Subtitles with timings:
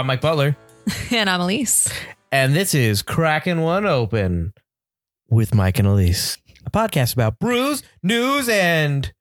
[0.00, 0.56] I'm Mike Butler,
[1.10, 1.92] and I'm Elise.
[2.32, 4.54] and this is Cracking One Open
[5.28, 9.12] with Mike and Elise, a podcast about brews, news, and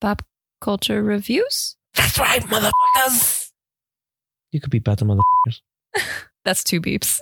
[0.00, 0.22] Pop
[0.60, 1.74] culture reviews.
[1.94, 3.50] that's right, motherfuckers.
[4.52, 5.62] You could beep out the motherfuckers.
[6.44, 7.18] That's two beeps.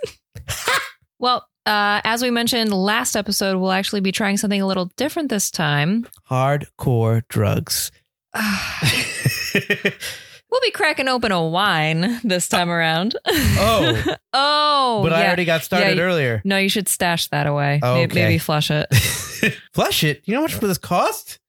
[1.18, 5.30] well, uh, as we mentioned last episode, we'll actually be trying something a little different
[5.30, 6.06] this time.
[6.30, 7.90] Hardcore drugs.
[10.52, 13.16] We'll be cracking open a wine this time around.
[13.26, 14.04] Oh.
[14.34, 16.42] oh, but I already got started Yeah, earlier.
[16.44, 17.80] No, you should stash that away.
[17.82, 18.06] Okay.
[18.14, 18.94] Maybe flush it.
[19.72, 20.20] Flush it.
[20.26, 21.40] You know how much for this cost?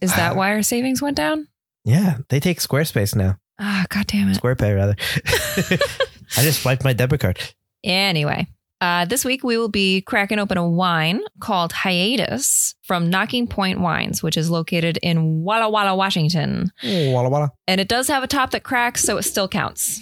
[0.00, 1.46] Is that why our savings went down?
[1.84, 3.38] Yeah, they take Squarespace now.
[3.60, 4.38] Ah, god damn it.
[4.38, 4.96] SquarePay rather.
[6.36, 7.38] I just swiped my debit card.
[7.84, 8.48] Anyway,
[8.82, 13.78] uh, this week we will be cracking open a wine called Hiatus from Knocking Point
[13.78, 16.72] Wines, which is located in Walla Walla, Washington.
[16.82, 17.52] Walla walla.
[17.68, 20.00] And it does have a top that cracks, so it still counts.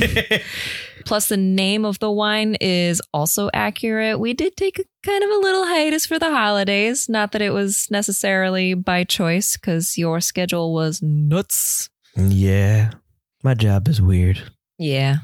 [1.04, 4.18] Plus, the name of the wine is also accurate.
[4.18, 7.10] We did take a, kind of a little hiatus for the holidays.
[7.10, 11.90] Not that it was necessarily by choice, because your schedule was nuts.
[12.16, 12.92] yeah,
[13.42, 14.40] my job is weird.
[14.78, 15.16] Yeah.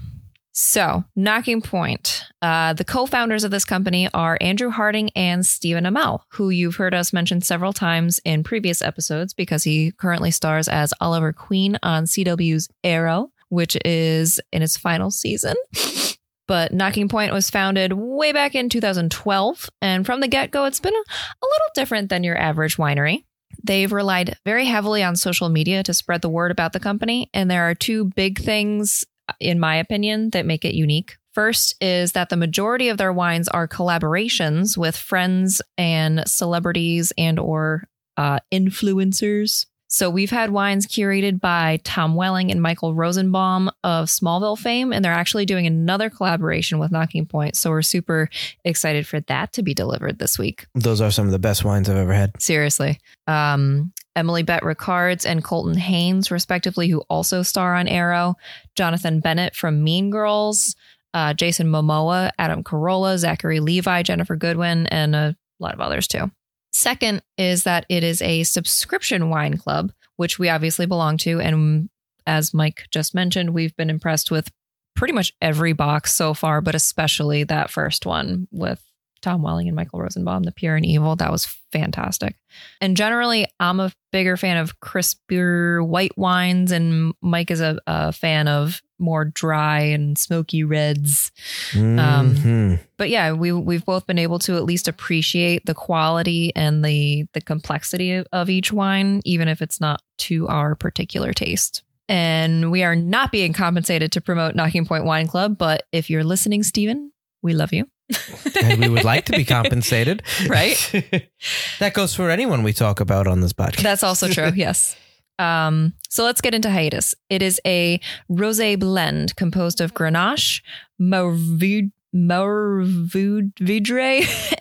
[0.62, 2.22] So, Knocking Point.
[2.42, 6.76] Uh, the co founders of this company are Andrew Harding and Stephen Amell, who you've
[6.76, 11.78] heard us mention several times in previous episodes because he currently stars as Oliver Queen
[11.82, 15.56] on CW's Arrow, which is in its final season.
[16.46, 19.70] But Knocking Point was founded way back in 2012.
[19.80, 23.22] And from the get go, it's been a, a little different than your average winery.
[23.62, 27.30] They've relied very heavily on social media to spread the word about the company.
[27.32, 29.04] And there are two big things
[29.38, 31.16] in my opinion, that make it unique.
[31.32, 37.38] First is that the majority of their wines are collaborations with friends and celebrities and
[37.38, 37.84] or
[38.16, 39.66] uh, influencers.
[39.92, 45.04] So we've had wines curated by Tom Welling and Michael Rosenbaum of Smallville fame, and
[45.04, 47.56] they're actually doing another collaboration with Knocking Point.
[47.56, 48.28] So we're super
[48.64, 50.66] excited for that to be delivered this week.
[50.76, 52.40] Those are some of the best wines I've ever had.
[52.40, 53.00] Seriously.
[53.26, 58.36] Um, Emily Bett Rickards and Colton Haynes, respectively, who also star on Arrow.
[58.76, 60.74] Jonathan Bennett from Mean Girls.
[61.12, 66.30] Uh, Jason Momoa, Adam Carolla, Zachary Levi, Ginnifer Goodwin, and a lot of others too.
[66.72, 71.40] Second is that it is a subscription wine club, which we obviously belong to.
[71.40, 71.90] And
[72.26, 74.52] as Mike just mentioned, we've been impressed with
[74.94, 78.82] pretty much every box so far, but especially that first one with
[79.22, 81.16] Tom Welling and Michael Rosenbaum, The Pure and Evil.
[81.16, 82.36] That was fantastic.
[82.80, 88.12] And generally, I'm a bigger fan of crispier white wines, and Mike is a, a
[88.12, 91.32] fan of more dry and smoky reds.
[91.74, 92.80] Um, Mhm.
[92.96, 97.26] But yeah, we we've both been able to at least appreciate the quality and the
[97.32, 101.82] the complexity of, of each wine, even if it's not to our particular taste.
[102.08, 106.24] And we are not being compensated to promote Knocking Point Wine Club, but if you're
[106.24, 107.88] listening, Stephen, we love you.
[108.62, 110.22] and we would like to be compensated.
[110.48, 110.76] Right.
[111.78, 113.82] that goes for anyone we talk about on this podcast.
[113.82, 114.50] That's also true.
[114.54, 114.96] Yes.
[115.38, 117.14] Um, so let's get into hiatus.
[117.28, 118.00] It is a
[118.30, 120.62] rosé blend composed of Grenache,
[121.00, 123.46] Mourvèdre, Mourvèdre,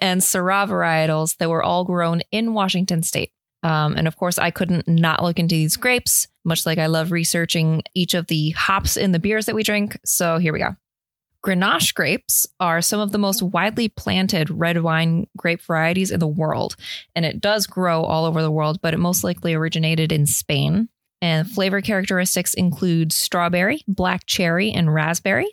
[0.01, 3.31] and Syrah varietals that were all grown in Washington State.
[3.63, 7.11] Um, and of course, I couldn't not look into these grapes, much like I love
[7.11, 9.97] researching each of the hops in the beers that we drink.
[10.05, 10.75] So here we go.
[11.45, 16.27] Grenache grapes are some of the most widely planted red wine grape varieties in the
[16.27, 16.75] world
[17.15, 20.89] and it does grow all over the world, but it most likely originated in Spain.
[21.21, 25.49] And flavor characteristics include strawberry, black cherry, and raspberry,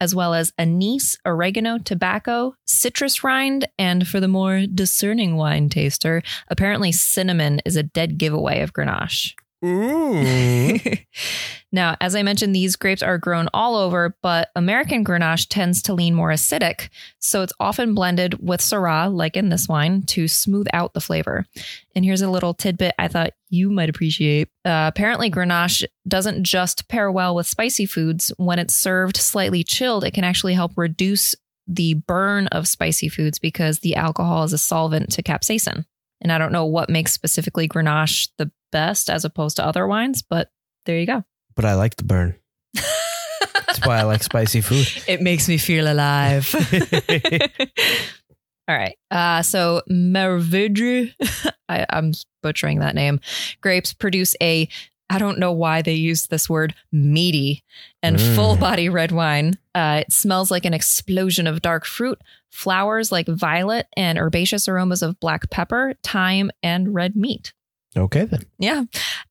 [0.00, 6.22] as well as anise, oregano, tobacco, citrus rind, and for the more discerning wine taster,
[6.48, 9.34] apparently cinnamon is a dead giveaway of Grenache.
[11.74, 15.94] Now, as I mentioned, these grapes are grown all over, but American Grenache tends to
[15.94, 20.66] lean more acidic, so it's often blended with Syrah, like in this wine, to smooth
[20.74, 21.46] out the flavor.
[21.96, 24.48] And here's a little tidbit I thought you might appreciate.
[24.66, 28.30] Uh, apparently, Grenache doesn't just pair well with spicy foods.
[28.36, 31.34] When it's served slightly chilled, it can actually help reduce
[31.66, 35.86] the burn of spicy foods because the alcohol is a solvent to capsaicin.
[36.20, 40.22] And I don't know what makes specifically Grenache the best as opposed to other wines,
[40.22, 40.50] but
[40.86, 41.22] there you go.
[41.54, 42.34] but I like the burn.
[42.74, 44.86] That's why I like spicy food.
[45.08, 46.52] It makes me feel alive.
[48.68, 48.96] All right.
[49.10, 51.12] Uh, so Mervidre,
[51.68, 53.20] I, I'm butchering that name.
[53.60, 54.68] Grapes produce a,
[55.10, 57.64] I don't know why they use this word, meaty
[58.02, 58.34] and Mm.
[58.36, 59.54] full body red wine.
[59.74, 62.20] Uh, it smells like an explosion of dark fruit,
[62.50, 67.52] flowers like violet, and herbaceous aromas of black pepper, thyme, and red meat.
[67.96, 68.42] Okay then.
[68.58, 68.84] Yeah.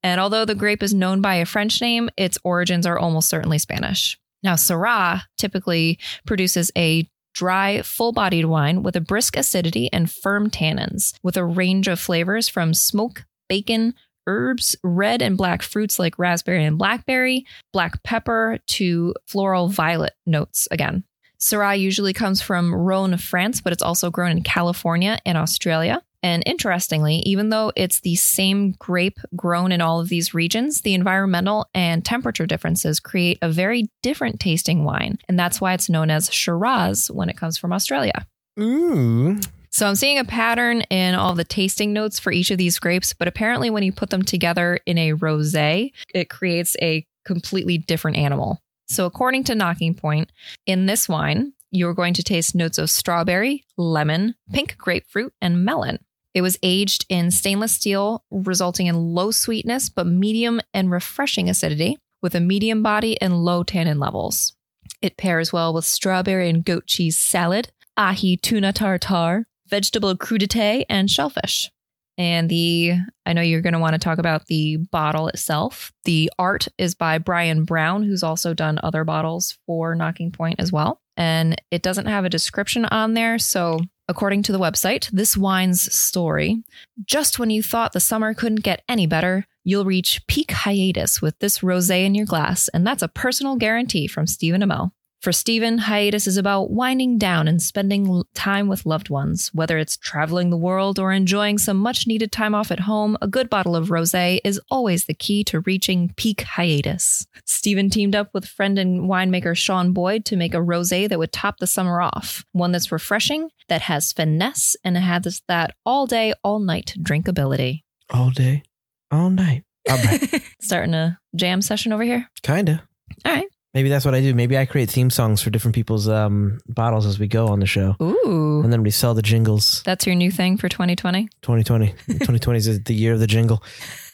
[0.04, 3.58] And although the grape is known by a French name, its origins are almost certainly
[3.58, 4.20] Spanish.
[4.44, 10.50] Now, Syrah typically produces a dry, full bodied wine with a brisk acidity and firm
[10.50, 13.94] tannins, with a range of flavors from smoke, bacon,
[14.28, 20.68] herbs, red and black fruits like raspberry and blackberry, black pepper, to floral violet notes
[20.72, 21.04] again.
[21.40, 26.04] Syrah usually comes from Rhone, France, but it's also grown in California and Australia.
[26.24, 30.94] And interestingly, even though it's the same grape grown in all of these regions, the
[30.94, 35.18] environmental and temperature differences create a very different tasting wine.
[35.28, 38.28] And that's why it's known as Shiraz when it comes from Australia.
[38.60, 39.40] Ooh.
[39.72, 43.14] So I'm seeing a pattern in all the tasting notes for each of these grapes,
[43.14, 48.18] but apparently when you put them together in a rosé, it creates a completely different
[48.18, 48.60] animal.
[48.90, 50.32] So according to Knocking Point,
[50.66, 56.00] in this wine, you're going to taste notes of strawberry, lemon, pink grapefruit, and melon.
[56.34, 61.98] It was aged in stainless steel, resulting in low sweetness but medium and refreshing acidity,
[62.22, 64.54] with a medium body and low tannin levels.
[65.02, 71.10] It pairs well with strawberry and goat cheese salad, ahi tuna tartare, vegetable crudité, and
[71.10, 71.70] shellfish.
[72.18, 72.94] And the,
[73.26, 75.92] I know you're going to want to talk about the bottle itself.
[76.04, 80.72] The art is by Brian Brown, who's also done other bottles for Knocking Point as
[80.72, 81.02] well.
[81.18, 83.40] And it doesn't have a description on there.
[83.40, 83.80] So,
[84.12, 86.64] according to the website, this wine's story
[87.06, 91.38] just when you thought the summer couldn't get any better, you'll reach peak hiatus with
[91.40, 92.68] this rose in your glass.
[92.70, 94.92] And that's a personal guarantee from Stephen Amell.
[95.22, 99.52] For Stephen, hiatus is about winding down and spending time with loved ones.
[99.54, 103.28] Whether it's traveling the world or enjoying some much needed time off at home, a
[103.28, 107.28] good bottle of rosé is always the key to reaching peak hiatus.
[107.46, 111.32] Stephen teamed up with friend and winemaker Sean Boyd to make a rosé that would
[111.32, 112.44] top the summer off.
[112.54, 117.84] One that's refreshing, that has finesse, and has that all day, all night drinkability.
[118.10, 118.64] All day,
[119.12, 119.66] all night.
[119.88, 120.42] All right.
[120.62, 122.28] Starting a jam session over here.
[122.42, 122.82] Kinda.
[123.24, 123.48] All right.
[123.74, 124.34] Maybe that's what I do.
[124.34, 127.66] Maybe I create theme songs for different people's um, bottles as we go on the
[127.66, 127.96] show.
[128.02, 128.62] Ooh.
[128.64, 129.82] And then we sell the jingles.
[129.84, 131.30] That's your new thing for 2020?
[131.42, 131.88] 2020.
[131.88, 133.64] 2020 is the year of the jingle.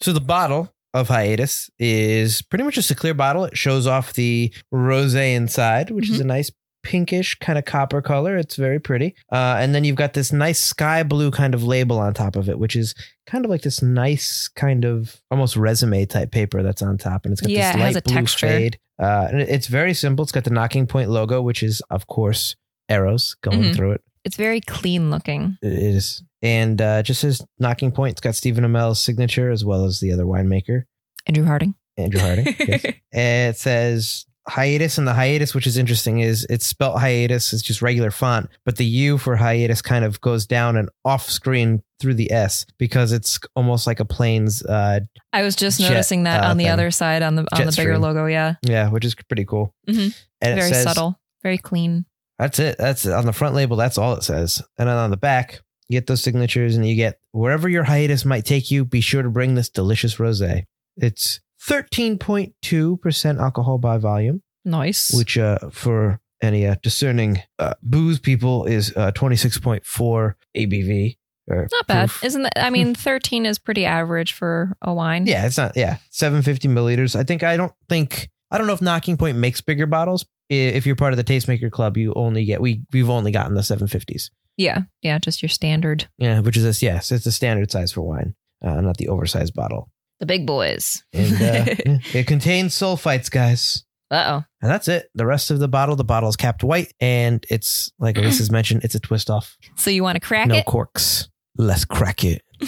[0.00, 3.44] So the bottle of hiatus is pretty much just a clear bottle.
[3.44, 6.50] It shows off the rose inside, which is a nice
[6.82, 8.36] pinkish kind of copper color.
[8.36, 9.14] It's very pretty.
[9.32, 12.48] Uh, and then you've got this nice sky blue kind of label on top of
[12.48, 12.94] it, which is
[13.26, 17.24] kind of like this nice kind of almost resume type paper that's on top.
[17.24, 18.46] And it's got Yeah, this light blue texture.
[18.48, 18.78] fade.
[18.98, 20.22] Uh, and it's very simple.
[20.22, 22.56] It's got the knocking point logo, which is of course
[22.88, 23.76] arrows going Mhm.
[23.76, 24.00] through it.
[24.24, 25.56] It's very clean looking.
[25.62, 26.22] It is.
[26.42, 28.12] And uh, just says knocking point.
[28.12, 30.82] It's got Stephen Amell's signature as well as the other winemaker,
[31.26, 31.74] Andrew Harding.
[31.96, 32.46] Andrew Harding.
[32.60, 32.84] yes.
[33.12, 37.52] It says hiatus, and the hiatus, which is interesting, is it's spelt hiatus.
[37.52, 41.28] It's just regular font, but the U for hiatus kind of goes down and off
[41.28, 44.62] screen through the S because it's almost like a plane's.
[44.64, 45.00] Uh,
[45.32, 46.72] I was just Jet, noticing that uh, on the thing.
[46.72, 48.00] other side on the on the bigger Jetstream.
[48.00, 48.26] logo.
[48.26, 49.74] Yeah, yeah, which is pretty cool.
[49.88, 50.14] Mhm.
[50.40, 52.06] And very it says, subtle, very clean.
[52.38, 52.76] That's it.
[52.78, 53.76] That's on the front label.
[53.76, 54.62] That's all it says.
[54.78, 58.24] And then on the back, you get those signatures and you get wherever your hiatus
[58.24, 60.64] might take you, be sure to bring this delicious rosé.
[60.96, 65.12] It's 13.2% alcohol by volume, Nice.
[65.14, 71.16] which uh, for any uh, discerning uh, booze people is uh, 26.4 ABV.
[71.50, 72.58] Or Not bad, isn't that?
[72.62, 75.24] I mean, thirteen is pretty average for a wine.
[75.26, 75.76] Yeah, it's not.
[75.78, 77.16] Yeah, 750 milliliters.
[77.16, 80.26] I think, I don't think, I don't know if Knocking Point makes bigger bottles.
[80.50, 83.62] If you're part of the Tastemaker Club, you only get, we, we've only gotten the
[83.62, 84.28] 750s.
[84.58, 85.18] yeah, yeah.
[85.18, 86.82] Just your standard, Yeah, which is this.
[86.82, 89.90] Yes, it's a standard size for wine, uh, not the oversized bottle.
[90.20, 91.02] The big boys.
[91.12, 91.64] And uh,
[92.14, 93.84] it contains sulfites, guys.
[94.10, 94.44] uh oh.
[94.60, 95.08] And that's it.
[95.14, 98.84] The rest of the bottle, the bottle is capped white, and it's like Alyssa's mentioned,
[98.84, 99.56] it's a twist off.
[99.76, 100.58] So you want to crack no it?
[100.58, 101.28] No corks.
[101.56, 102.42] Let's crack it.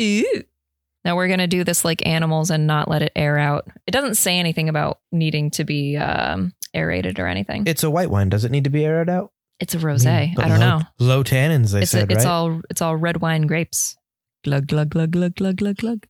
[0.00, 0.42] Ooh.
[1.04, 3.66] Now we're gonna do this like animals and not let it air out.
[3.86, 7.64] It doesn't say anything about needing to be um, aerated or anything.
[7.66, 8.28] It's a white wine.
[8.28, 9.32] Does it need to be aired out?
[9.62, 10.34] It's a rosé.
[10.34, 10.82] But I don't low, know.
[10.98, 12.26] Low tannins, they It's a, it's right?
[12.26, 13.96] all it's all red wine grapes.
[14.44, 16.06] Glug glug glug glug glug glug glug.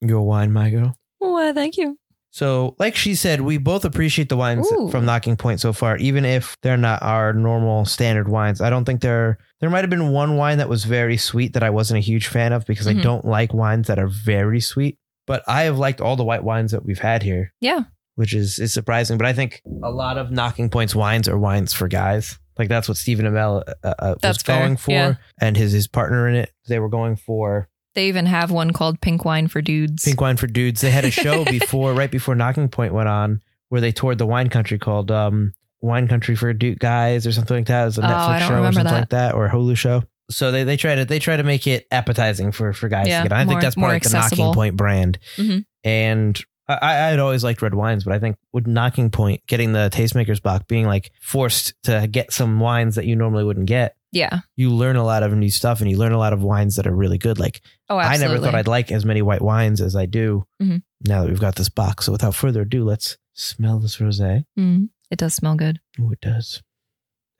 [0.00, 0.94] Your wine, my girl.
[1.18, 1.98] Why, thank you.
[2.30, 4.90] So, like she said, we both appreciate the wines Ooh.
[4.90, 8.60] from Knocking Point so far, even if they're not our normal standard wines.
[8.60, 9.38] I don't think they're.
[9.60, 12.26] There might have been one wine that was very sweet that I wasn't a huge
[12.26, 12.98] fan of because Mhm.
[12.98, 14.98] I don't like wines that are very sweet.
[15.26, 17.84] But I have liked all the white wines that we've had here, Yeah.
[18.16, 19.16] which is is surprising.
[19.18, 22.38] But I think a lot of Knocking Point's wines are wines for guys.
[22.58, 25.14] Like that's what Stephen Amell uh, uh, was fair, going for, yeah.
[25.40, 26.52] and his his partner in it.
[26.68, 30.04] They were going for They even have one called Pink Wine for Dudes.
[30.04, 30.80] Pink Wine for Dudes.
[30.80, 34.26] They had a show before, right before Knocking Point went on, where they toured the
[34.26, 37.82] wine country called um, Wine Country for Dude Guys or something like that.
[37.82, 38.92] It was a Oh, Netflix show or something that.
[39.00, 40.02] like that, or a Hulu show.
[40.30, 43.22] So they, they try to they try to make it appetizing for for guys Yeah,
[43.22, 43.36] to get.
[43.36, 44.54] I more- think that's part of the Knocking.
[44.54, 45.18] Point brand.
[45.36, 45.64] Mhm.
[45.84, 49.72] And I, I had always liked red wines, but I think with Knocking Point getting
[49.72, 53.96] the Tastemakers box, being like forced to get some wines that you normally wouldn't get,
[54.12, 54.40] Yeah.
[54.56, 56.86] you learn a lot of new stuff, and you learn a lot of wines that
[56.86, 57.38] are really good.
[57.38, 60.44] Like Oh, I never thought I'd like as many white wines as I do.
[60.60, 60.82] Mhm.
[61.06, 64.44] Now that we've got this box, so without further ado, let's smell this rosé.
[64.58, 65.78] Mm, it does smell good.
[66.00, 66.62] Oh, it does.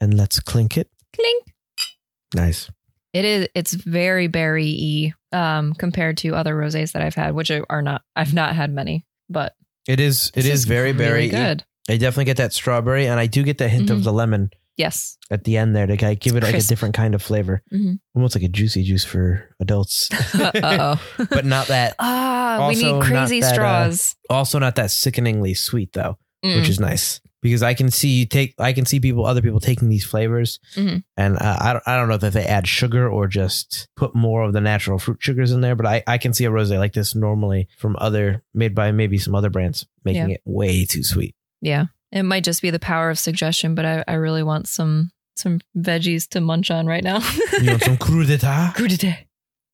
[0.01, 0.89] And let's clink it.
[1.15, 1.55] Clink.
[2.35, 2.71] Nice.
[3.13, 3.49] It is.
[3.55, 8.03] It's very berry y um, compared to other rosés that I've had, which are not.
[8.15, 9.55] I've not had many, but
[9.89, 11.65] it is it is, is very really very good.
[11.89, 14.05] I definitely get that strawberry, and I do get the hint of Mhm.
[14.05, 15.17] the lemon Yes.
[15.31, 17.99] at the end there to give it like a different kind of flavor, Mhm.
[18.15, 20.51] almost like a juicy juice for adults, uh
[21.19, 21.25] oh.
[21.31, 21.95] but not that.
[22.01, 24.17] ah, we need crazy that, uh, straws.
[24.29, 26.57] Also, not that sickeningly sweet though, Mm.
[26.61, 28.55] which is nice because I can see you take.
[28.59, 31.03] I can see people, other people taking these flavors, Mhm.
[31.17, 31.83] and uh, I don't.
[31.87, 35.19] I don't know if they add sugar or just put more of the natural fruit
[35.21, 38.43] sugars in there, but I I can see a rosé like this normally from other
[38.55, 40.35] made by maybe some other brands making Yeah.
[40.37, 41.35] it way too sweet.
[41.61, 41.87] Yeah.
[42.13, 45.61] It might just be the power of suggestion, but I, I really want some some
[45.77, 47.19] veggies to munch on right now.
[47.61, 48.73] You want some crudité?
[48.75, 49.27] Crudité.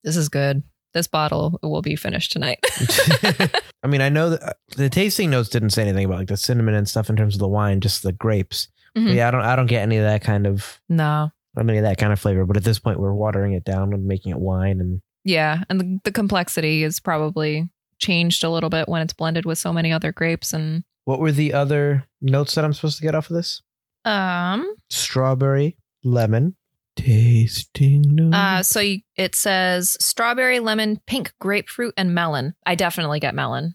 [0.02, 0.62] This is good.
[0.94, 2.58] This bottle will be finished tonight.
[3.82, 6.36] I mean, I know that uh, the tasting notes didn't say anything about like the
[6.36, 8.68] cinnamon and stuff in terms of the wine, just the grapes.
[8.96, 9.14] Mhm.
[9.14, 11.30] yeah, I don't, I don't get any of that kind of, no.
[11.58, 12.44] any of that kind of flavor.
[12.44, 14.80] But at this point, we're watering it down and making it wine.
[14.80, 15.64] And Yeah.
[15.70, 19.72] And the, the complexity is probably changed a little bit when it's blended with so
[19.72, 23.30] many other grapes and what were the other notes that I'm supposed to get off
[23.30, 23.62] of this?
[24.04, 26.56] um Strawberry, lemon,
[26.96, 28.34] tasting notes.
[28.36, 32.54] uh so you, it says strawberry, lemon, pink, grapefruit, and melon.
[32.66, 33.74] I definitely get melon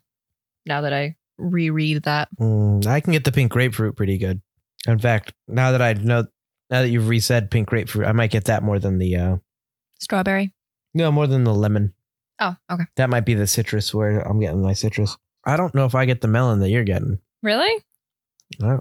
[0.66, 2.30] now that I reread that.
[2.40, 4.42] Mm, I can get the pink grapefruit pretty good.
[4.88, 6.26] In fact, now that I know,
[6.70, 9.36] now that you've resaid pink grapefruit, I might get that more than the, uh,
[10.00, 10.54] Strawberry.
[10.94, 11.94] no, more than the lemon.
[12.40, 12.84] Oh, okay.
[12.98, 15.18] That might be the citrus where I'm getting my citrus.
[15.44, 17.20] I don't know if I get the melon that you're getting.
[17.42, 17.84] Really?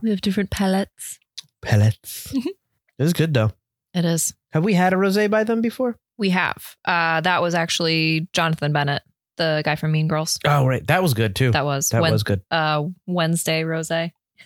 [0.02, 1.19] We have different palettes.
[1.62, 2.33] Pellets.
[2.35, 3.52] it was good though.
[3.96, 4.32] It is.
[4.52, 5.96] Have we had a rosé by them before?
[6.18, 6.76] We have.
[6.84, 9.02] Uh, that was actually Jonathan Bennett,
[9.36, 10.38] the guy from Mean Girls.
[10.46, 10.86] Oh, right.
[10.86, 11.50] That was good too.
[11.50, 12.42] That was That Wen- was good.
[12.50, 13.90] uh, Wednesday rose.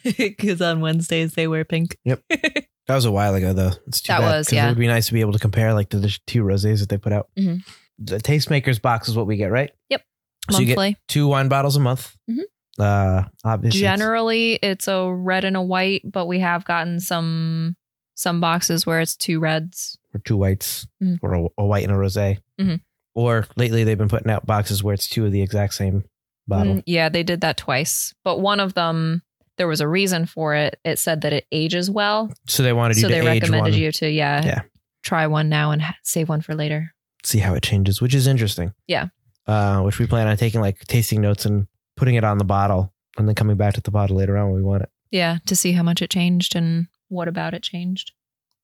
[0.05, 1.97] Because on Wednesdays they wear pink.
[2.05, 2.23] Yep.
[2.31, 3.73] that was a while ago though.
[3.87, 4.67] It's too That bad, was, 'cause yeah.
[4.67, 6.89] It would be nice to be able to compare like the, the two rosés that
[6.89, 7.29] they put out.
[7.39, 7.61] Mhm.
[7.99, 9.71] The Tastemakers box is what we get, right?
[9.91, 10.03] Yep.
[10.51, 10.97] So you get Monthly.
[11.09, 12.17] two wine bottles a month.
[12.31, 12.43] Mhm.
[12.79, 17.77] Uh, obviously, it's- Generally, it's a red and a white, but we have gotten some
[18.21, 19.97] some boxes where it's two reds.
[20.13, 21.19] or two whites, Mhm.
[21.23, 22.39] or a, a white and a rosé.
[22.61, 22.81] Mhm.
[23.15, 26.03] Or lately they've been putting out boxes where it's two of the exact same
[26.49, 26.75] bottle.
[26.77, 29.23] Mm, yeah, they did that twice, but one of them
[29.57, 30.81] there was a reason for it.
[30.85, 33.81] It said that it ages well, So they wanted you so to they recommended one,
[33.81, 34.63] you to yeah, Yeah.
[35.03, 36.93] try one now and ha- save one for later.
[37.23, 38.73] see how it changes, which is interesting.
[38.89, 39.09] Yeah.
[39.47, 42.93] Uh, which we plan on taking like tasting notes and putting it on the bottle,
[43.19, 44.89] and then coming back to the bottle later on when we want it.
[45.11, 48.13] Yeah, to see how much it changed and what about it changed.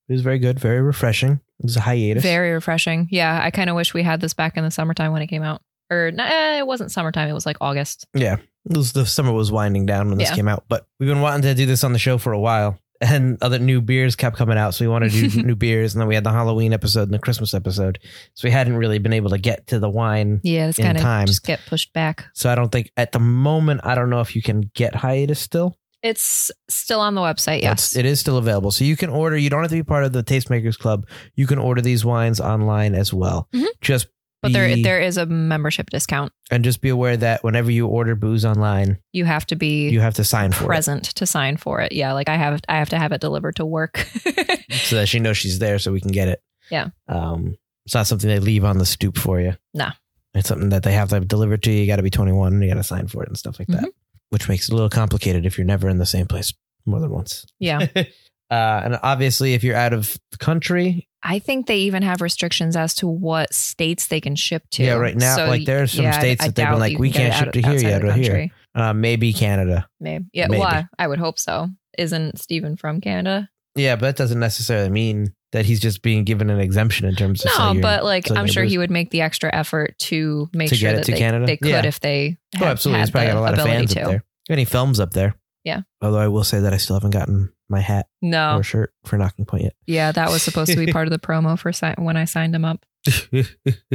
[0.08, 1.32] It was very good, very refreshing.
[1.58, 2.22] It was a hiatus.
[2.22, 3.08] Very refreshing.
[3.10, 5.42] Yeah, I kind of wish we had this back in the summertime when it came
[5.42, 5.60] out.
[5.90, 7.28] Or nah, it wasn't summertime.
[7.28, 8.06] It was like August.
[8.14, 8.36] Yeah.
[8.68, 10.34] It was, the summer was winding down when this Yeah.
[10.36, 12.78] came out, but we've been wanting to do this on the show for a while.
[13.00, 14.74] And other new beers kept coming out.
[14.74, 15.94] So we wanted to do new beers.
[15.94, 17.98] And then we had the Halloween episode and the Christmas episode.
[18.34, 20.40] So we hadn't really been able to get to the wine.
[20.42, 21.26] Yeah, it's In kind of time.
[21.26, 22.24] just get pushed back.
[22.32, 25.38] So I don't think at the moment, I don't know if you can get hiatus
[25.40, 25.76] still.
[26.02, 27.62] It's still on the website.
[27.62, 27.92] Yes.
[27.92, 28.70] It's- It is still available.
[28.70, 31.06] So you can order, you don't have to be part of the Tastemakers Club.
[31.34, 33.48] You can order these wines online as well.
[33.54, 33.66] Mhm.
[33.80, 34.06] Just
[34.42, 36.30] but there there is a membership discount.
[36.50, 40.00] and just be aware that whenever you order booze online, You have to be you
[40.00, 41.90] have to sign for present to sign for it.
[41.92, 43.98] Yeah, like I have I have to have it delivered to work.
[44.70, 46.40] so that she knows she's there so we can get it.
[46.70, 46.88] Yeah.
[47.08, 49.54] Um, it's not something they leave on the stoop for you.
[49.74, 49.92] Nah.
[50.34, 51.80] It's something that they have to have delivered to you.
[51.80, 53.88] You got to be 21 you got to sign for it and stuff like that,
[54.30, 56.52] which makes it a little complicated if you're never in the same place
[56.84, 57.46] more than once.
[57.58, 57.86] yeah.
[58.48, 62.76] Uh, and obviously, if you're out of the country, I think they even have restrictions
[62.76, 64.84] as to what states they can ship to.
[64.84, 66.96] Yeah, right now, So, like, there are some yeah, states I that they've been like,
[66.96, 68.26] we can can't ship it to here outside yet of or here.
[68.30, 68.52] country.
[68.76, 69.88] uh, maybe Canada.
[69.98, 70.26] Maybe.
[70.32, 70.46] Yeah.
[70.46, 70.60] Maybe.
[70.60, 71.70] Well, I, I would hope so.
[71.98, 73.48] Isn't Stephen from Canada?
[73.74, 77.44] Yeah, but that doesn't necessarily mean that he's just being given an exemption in terms
[77.44, 77.50] of.
[77.58, 80.74] No, you're- but like I'm sure he would make the extra effort to make To
[80.76, 81.46] sure that to they, Canada?
[81.46, 81.84] they could Yeah.
[81.84, 83.00] if they Oh, had, absolutely.
[83.00, 84.00] He's probably got a lot of fans to.
[84.02, 84.24] up there.
[84.48, 85.34] Any films up there?
[85.64, 85.80] Yeah.
[86.00, 88.58] Although I will say that I still haven't gotten my hat No.
[88.58, 89.74] or shirt for Knocking Point yet.
[89.86, 92.54] Yeah, that was supposed to be part of the promo for si- when I signed
[92.54, 92.86] him up.
[93.32, 93.94] but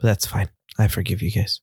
[0.00, 0.48] that's fine.
[0.78, 1.60] I forgive you guys.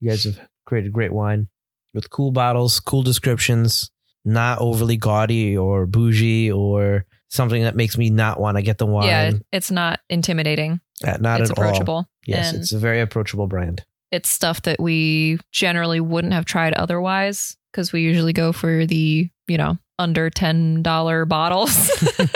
[0.00, 1.48] You guys have created great wine
[1.94, 3.90] with cool bottles, cool descriptions,
[4.24, 8.86] not overly gaudy or bougie or something that makes me not want to get the
[8.86, 9.06] wine.
[9.06, 10.80] Yeah, it's not intimidating.
[11.06, 11.64] Uh, not it's at all.
[11.64, 12.08] approachable.
[12.26, 13.84] Yes, and it's a very approachable brand.
[14.12, 19.28] it's stuff that we generally wouldn't have tried otherwise because we usually go for the,
[19.48, 21.90] you know, under $10 bottles.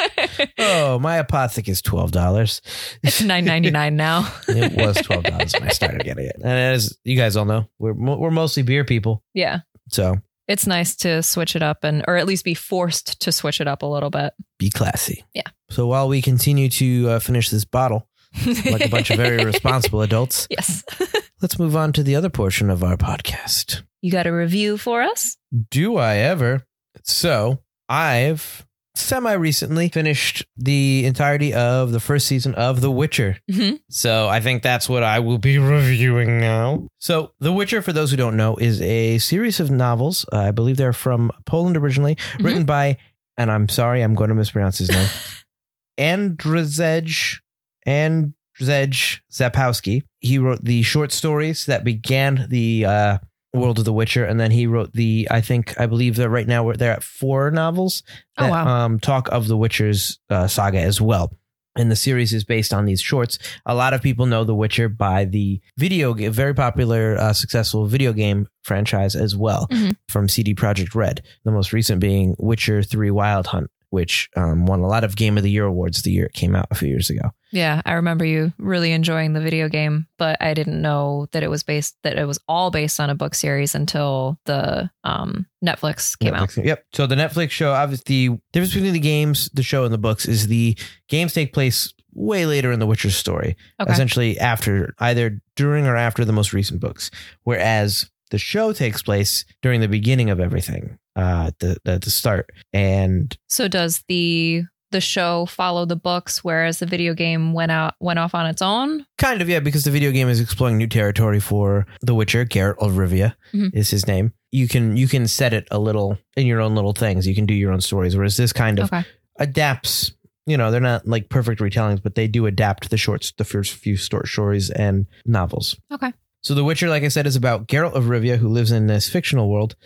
[0.58, 2.62] Oh, my apothec is twelve dollars.
[3.02, 4.32] it's nine ninety nine now.
[4.48, 7.68] it was twelve dollars when I started getting it, and as you guys all know,
[7.78, 9.60] we're we're mostly beer people, Yeah.
[9.90, 10.16] so
[10.50, 13.68] It's nice to switch it up and or at least be forced to switch it
[13.68, 14.34] up a little bit.
[14.58, 15.24] be classy.
[15.32, 15.44] Yeah.
[15.70, 18.08] So while we continue to uh, finish this bottle
[18.66, 20.82] like a bunch of very responsible adults, Yes.
[21.40, 23.82] let's move on to the other portion of our podcast.
[24.02, 25.36] You got a review for us?
[25.70, 26.66] Do I ever?
[27.04, 33.38] So I've semi recently finished the entirety of the first season of The Witcher.
[33.50, 33.80] Mhm.
[33.88, 36.86] So I think that's what I will be reviewing now.
[36.98, 40.24] So The Witcher, for those who don't know, is a series of novels.
[40.32, 42.44] Uh, I believe they're from Poland originally, Mhm.
[42.44, 42.96] written by,
[43.36, 45.08] and I'm sorry, I'm going to mispronounce his name,
[45.98, 47.38] Andrzej
[47.86, 50.02] Andrzej Zapowski.
[50.20, 53.18] He wrote the short stories that began the uh,
[53.54, 55.26] world of The Witcher, and then he wrote the.
[55.30, 58.02] I think I believe that right now we're they're at four novels
[58.38, 58.84] Oh, wow.
[58.84, 61.32] um, talk of the Witcher's uh, saga as well.
[61.76, 63.38] And the series is based on these shorts.
[63.64, 67.86] A lot of people know The Witcher by the video, ga- very popular, uh, successful
[67.86, 69.94] video game franchise as well Mhm.
[70.08, 71.22] from CD Projekt Red.
[71.44, 75.36] The most recent being Witcher Three Wild Hunt, which um, won a lot of Game
[75.36, 77.30] of the Year awards the year it came out a few years ago.
[77.52, 81.50] Yeah, I remember you really enjoying the video game, but I didn't know that it
[81.50, 86.18] was based that it was all based on a book series until the um Netflix
[86.18, 86.56] came out.
[86.56, 86.84] Yep.
[86.92, 90.26] So the Netflix show, obviously, the difference between the games, the show, and the books
[90.26, 90.78] is the
[91.08, 93.56] games take place way later in the Witcher story.
[93.80, 93.92] Okay.
[93.92, 97.10] essentially after either during or after the most recent books
[97.44, 102.10] whereas the show takes place during the beginning of everything uh at the at the
[102.10, 107.70] start and So does the the show follow the books whereas the video game went
[107.70, 109.04] out went off on its own?
[109.18, 112.78] kind of yeah because the video game is exploring new territory for the witcher Geralt
[112.78, 113.70] of rivia Mhm.
[113.74, 116.92] is his name you can you can set it a little in your own little
[116.92, 119.04] things you can do your own stories whereas this kind of Okay.
[119.38, 120.12] adapts
[120.46, 123.72] you know they're not like perfect retellings but they do adapt the shorts the first
[123.72, 126.12] few short stories and novels Okay.
[126.42, 129.08] so the witcher like i said is about Geralt of rivia who lives in this
[129.08, 129.76] fictional world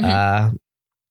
[0.00, 0.04] Mhm.
[0.08, 0.50] uh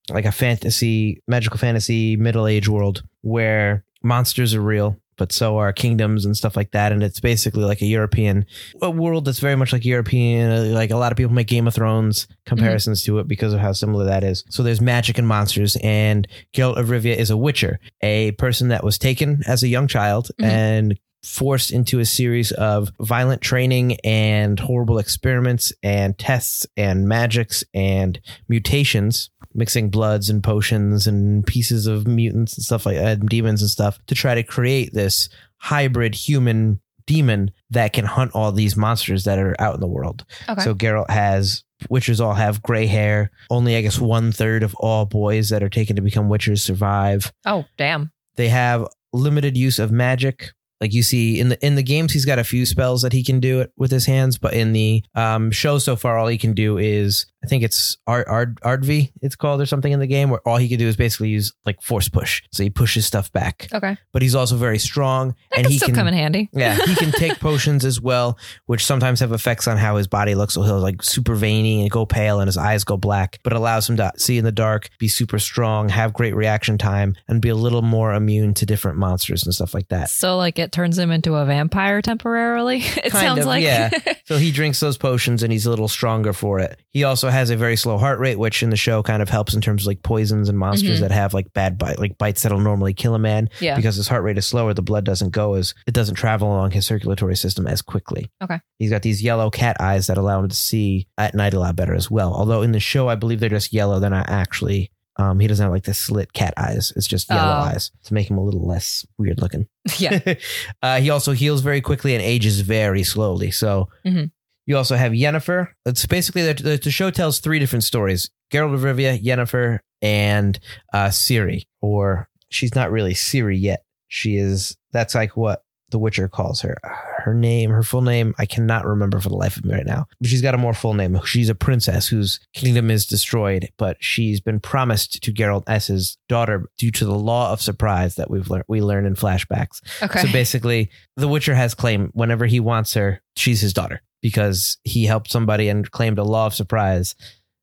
[0.10, 5.72] like a fantasy magical fantasy middle age world where monsters are real but so are
[5.72, 6.92] kingdoms and stuff like that.
[6.92, 8.46] And it's basically like a european
[8.82, 10.52] a world that's very much like european.
[10.52, 13.60] Uh, like a lot of people make game of thrones comparisons to it because of
[13.60, 14.44] how similar that is.
[14.50, 18.84] So there's magic and monsters and Geralt of Rivia is a witcher, a person that
[18.84, 20.46] was taken as a young child Mhm.
[20.46, 27.64] and forced into a series of violent training and horrible experiments and tests and magics
[27.74, 33.30] and mutations, mixing bloods and potions and pieces of mutants and stuff like that, and
[33.30, 38.52] demons and stuff to try to create this hybrid human demon that can hunt all
[38.52, 40.26] these monsters that are out in the world.
[40.50, 40.62] Okay.
[40.62, 43.32] So Geralt has witches all have gray hair.
[43.50, 47.32] Only I guess one third of all boys that are taken to become witchers survive.
[47.46, 48.12] oh, damn.
[48.36, 50.52] They have limited use of magic.
[50.84, 53.24] Like you see in the in the games, he's got a few spells that he
[53.24, 56.38] can do it with his hands, but in the um, show so far, all he
[56.38, 60.08] can do is I think it's Ard Ard Ardvi it's called or something in the
[60.08, 62.42] game, where all he can do is basically use like force push.
[62.52, 63.98] So he pushes stuff back, Okay.
[64.12, 66.50] but he's also very strong, That and he still can come in handy.
[66.54, 70.36] yeah, he can take potions as well, which sometimes have effects on how his body
[70.36, 70.54] looks.
[70.54, 73.90] So he'll like super veiny and go pale and his eyes go black, but allows
[73.90, 77.50] him to see in the dark, be super strong, have great reaction time, and be
[77.50, 80.10] a little more immune to different monsters and stuff like that.
[80.10, 82.84] So like it turns him into a vampire temporarily.
[83.04, 83.90] It Kind sounds of, like yeah.
[84.26, 86.80] So he drinks those potions and he's a little stronger for it.
[86.90, 89.54] He also has a very slow heart rate, which in the show kind of helps
[89.54, 91.02] in terms of like poisons and monsters Mhm.
[91.02, 93.50] that have like bad bite, like bites that'll normally kill a man.
[93.60, 93.76] yeah.
[93.76, 96.72] because his heart rate is slower, the blood doesn't go as it doesn't travel along
[96.72, 98.32] his circulatory system as quickly.
[98.42, 98.60] Okay.
[98.80, 101.76] He's got these yellow cat eyes that allow him to see at night a lot
[101.76, 102.34] better as well.
[102.34, 104.00] Although in the show, I believe they're just yellow.
[104.00, 104.92] They're not actually.
[105.18, 106.92] Um, he doesn't have like the slit cat eyes.
[106.96, 107.66] It's just yellow Oh.
[107.70, 109.68] eyes to make him a little less weird looking.
[110.00, 110.20] yeah.
[110.82, 113.52] uh, he also heals very quickly and ages very slowly.
[113.52, 114.32] So Mhm.
[114.66, 115.70] You also have Yennefer.
[115.86, 120.60] It's basically the, the, show tells three different stories: Geralt of Rivia, Yennefer, and
[120.94, 121.64] uh, Ciri.
[121.82, 123.84] Or she's not really Ciri yet.
[124.08, 124.78] She is.
[124.92, 126.78] That's like what The Witcher calls her.
[127.24, 130.06] Her name, her full name, I cannot remember for the life of me right now.
[130.20, 131.18] But she's got a more full name.
[131.26, 136.18] She's a princess whose kingdom is destroyed, but she's been promised to Geralt as his
[136.28, 138.66] daughter due to the law of surprise that we've learned.
[138.68, 139.80] We learn in flashbacks.
[140.04, 140.20] Okay.
[140.20, 145.06] So basically, The Witcher has claim whenever he wants her, she's his daughter because he
[145.06, 147.16] helped somebody and claimed a law of surprise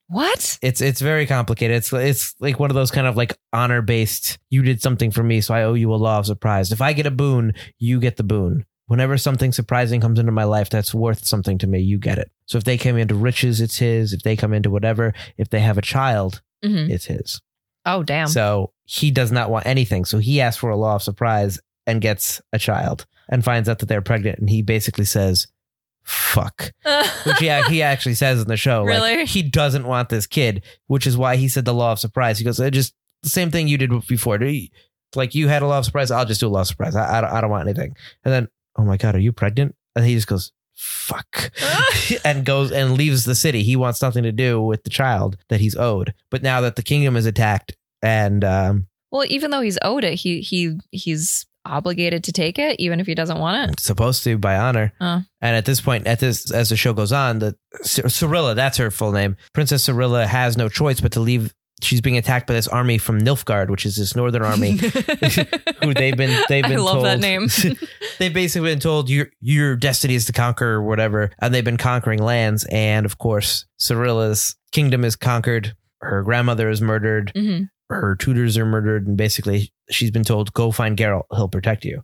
[0.08, 0.58] What?
[0.60, 1.76] It's it's very complicated.
[1.76, 4.38] It's it's like one of those kind of like honor based.
[4.50, 6.72] You did something for me, so I owe you a law of surprise.
[6.72, 8.66] If I get a boon, you get the boon.
[8.90, 12.28] Whenever something surprising comes into my life that's worth something to me, you get it.
[12.46, 14.12] So if they come into riches, it's his.
[14.12, 17.40] If they come into whatever, if they have a child, hmm it's his.
[17.86, 18.26] Oh, damn.
[18.26, 20.04] So he does not want anything.
[20.04, 23.78] So he asks for a law of surprise and gets a child and finds out
[23.78, 24.38] that they're pregnant.
[24.40, 25.46] And he basically says,
[26.02, 26.72] fuck.
[27.24, 28.82] Which he, he actually says in the show.
[28.82, 29.24] Like, Really?
[29.26, 32.38] he doesn't want this kid, which is why he said the law of surprise.
[32.38, 34.38] He goes, "I just the same thing you did before.
[35.14, 36.10] Like you had a law of surprise.
[36.10, 36.96] I'll just do a law of surprise.
[36.96, 37.96] I, I, don't, I don't want anything.
[38.24, 39.74] And then, oh my God, are you pregnant?
[39.96, 41.50] And he just goes, fuck.
[42.24, 43.62] and goes and leaves the city.
[43.62, 46.14] He wants nothing to do with the child that he's owed.
[46.30, 50.14] But now that the kingdom is attacked and um, well, even though he's owed it,
[50.14, 53.80] he he he's obligated to take it, even if he doesn't want it.
[53.80, 54.92] supposed to by honor.
[55.00, 55.22] Oh.
[55.40, 58.78] And at this point, at this as the show goes on, the Cy- Cirilla, that's
[58.78, 59.36] her full name.
[59.52, 61.52] Princess Cirilla has no choice but to leave.
[61.82, 64.72] She's being attacked by this army from Nilfgaard, which is this northern army
[65.82, 67.48] who they've been they've been I love told that name.
[68.18, 71.76] they've basically been told your your destiny is to conquer or whatever, and they've been
[71.76, 72.64] conquering lands.
[72.70, 75.74] And of course, Cirilla's kingdom is conquered.
[76.00, 77.32] Her grandmother is murdered.
[77.34, 81.24] hmm Her tutors are murdered, and basically she's been told, "Go find Geralt.
[81.34, 82.02] He'll protect you."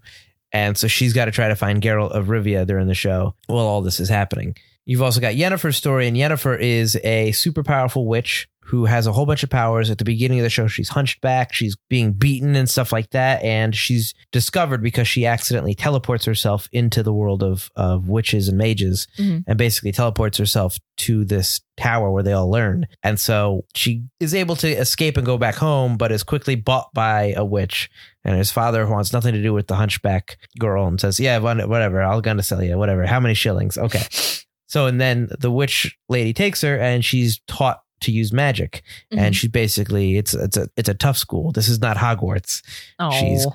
[0.53, 3.67] And so she's got to try to find Geralt of Rivia during the show while
[3.67, 4.57] all this is happening.
[4.87, 9.13] You've also got Yennefer's story, and Yennefer is a super powerful witch who has a
[9.13, 9.91] whole bunch of powers.
[9.91, 13.43] At the beginning of the show, she's hunchback, she's being beaten and stuff like that,
[13.43, 18.59] and she's discovered because she accidentally teleports herself into the world of of witches and
[18.59, 19.45] mages, Mhm.
[19.47, 22.87] and basically teleports herself to this tower where they all learn.
[23.03, 26.89] And so she is able to escape and go back home, but is quickly bought
[26.95, 27.91] by a witch.
[28.25, 32.03] And his father wants nothing to do with the hunchback girl and says, "Yeah, whatever,
[32.03, 33.07] I'll gonna sell you, whatever.
[33.07, 33.77] How many shillings?
[33.79, 34.03] Okay."
[34.69, 38.83] So and then the witch lady takes her and she's taught to use magic
[39.13, 39.19] Mm-hmm.
[39.25, 41.53] and she basically it's it's a it's a tough school.
[41.53, 42.63] This is not Hogwarts.
[42.99, 43.47] oh, she's-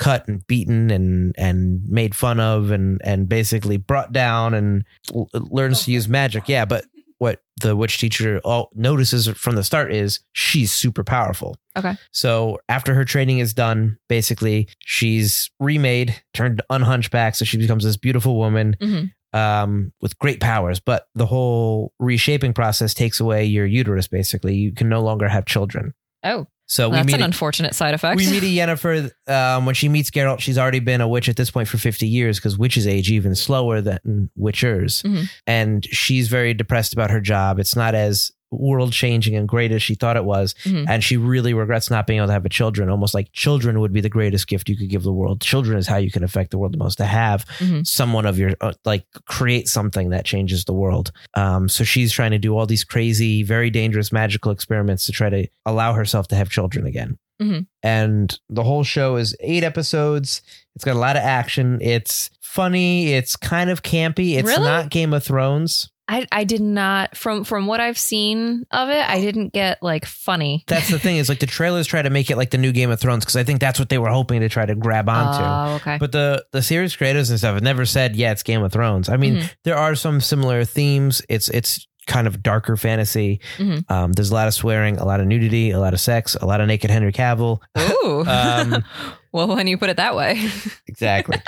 [0.00, 5.28] Cut and beaten and and made fun of and and basically brought down and l-
[5.32, 6.48] learns to use magic.
[6.48, 6.84] Yeah, but
[7.18, 11.56] what the witch teacher all notices from the start is she's super powerful.
[11.76, 11.94] Okay.
[12.10, 17.96] So after her training is done, basically she's remade, turned unhunchback, so she becomes this
[17.96, 19.12] beautiful woman Mhm.
[19.34, 20.80] Um, with great powers.
[20.80, 24.08] But the whole reshaping process takes away your uterus.
[24.08, 25.92] Basically, you can no longer have children.
[26.22, 28.16] oh, So we that's an a- unfortunate side effect.
[28.16, 30.40] we meet a Yennefer um, when she meets Geralt.
[30.40, 33.34] She's already been a witch at this point for 50 years because witches age even
[33.34, 35.02] slower than witchers.
[35.02, 35.28] Mhm.
[35.46, 37.58] And she's very depressed about her job.
[37.58, 40.54] It's not as world changing and great as she thought it was.
[40.64, 40.86] Mhm.
[40.88, 43.92] And she really regrets not being able to have a children, almost like children would
[43.92, 45.40] be the greatest gift you could give the world.
[45.40, 47.86] Children is how you can affect the world the most to have Mhm.
[47.86, 51.10] someone of your, uh, like, create something that changes the world.
[51.34, 55.30] Um, so she's trying to do all these crazy, very dangerous magical experiments to try
[55.30, 57.66] to allow herself to have children again Mhm.
[57.82, 60.40] and the whole show is eight episodes.
[60.76, 61.78] It's got a lot of action.
[61.80, 63.12] It's funny.
[63.12, 64.34] It's kind of campy.
[64.36, 64.62] It's Really?
[64.64, 65.90] not Game of Thrones.
[66.06, 69.08] I I did not from from what I've seen of it.
[69.08, 70.64] I didn't get like funny.
[70.66, 72.90] That's the thing is like the trailers try to make it like the new Game
[72.90, 75.42] of Thrones because I think that's what they were hoping to try to grab onto.
[75.42, 75.96] Oh, okay.
[75.98, 79.08] But the the series creators and stuff have never said, yeah, it's Game of Thrones.
[79.08, 79.50] I mean, Mhm.
[79.64, 81.22] there are some similar themes.
[81.30, 83.40] It's it's kind of darker fantasy.
[83.56, 83.90] Mhm.
[83.90, 86.44] Um, there's a lot of swearing, a lot of nudity, a lot of sex, a
[86.44, 87.60] lot of naked Henry Cavill.
[87.78, 88.24] Ooh.
[88.26, 88.84] Um,
[89.32, 90.50] well, when you put it that way.
[90.86, 91.38] exactly.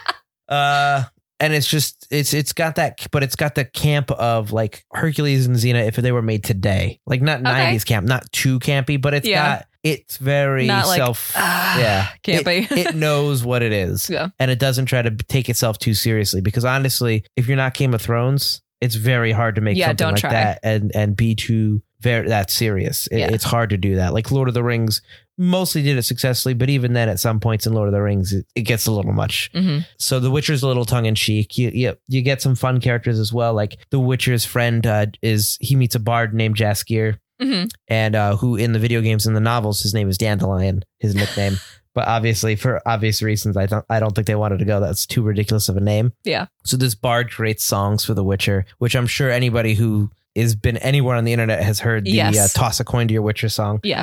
[0.48, 1.02] uh
[1.40, 5.46] and it's just it's it's got that but it's got the camp of like Hercules
[5.46, 7.00] and Xena if they were made today.
[7.06, 7.50] Like not Okay.
[7.76, 9.56] 90s camp, not too campy, but it's Yeah.
[9.58, 12.08] got it's very Not like, self ah, yeah.
[12.24, 12.68] campy.
[12.72, 14.10] It, it knows what it is.
[14.10, 14.28] Yeah.
[14.40, 17.94] And it doesn't try to take itself too seriously because honestly, if you're not Game
[17.94, 20.30] of Thrones, it's very hard to make Yeah, something don't like try.
[20.30, 23.06] that and and be too very that serious.
[23.08, 23.30] It- Yeah.
[23.32, 24.12] It's hard to do that.
[24.12, 25.00] Like Lord of the Rings
[25.38, 28.32] mostly did it successfully, but even then at some points in Lord of the Rings
[28.32, 29.50] it, it gets a little much.
[29.54, 31.56] hmm So The Witcher's a little tongue in cheek.
[31.58, 33.54] You, you you get some fun characters as well.
[33.54, 38.36] Like The Witcher's friend uh, is he meets a bard named Jaskier, hmm and uh,
[38.36, 41.56] who in the video games and the novels his name is Dandelion, his nickname.
[41.96, 44.78] but obviously, for obvious reasons, I don't I don't think they wanted to go.
[44.78, 46.12] That's too ridiculous of a name.
[46.24, 46.46] Yeah.
[46.64, 50.76] So this bard creates songs for The Witcher, which I'm sure anybody who has been
[50.76, 52.36] anywhere on the internet has heard the Yes.
[52.54, 53.80] uh, "Toss a Coin to Your Witcher" song.
[53.82, 54.02] Yeah.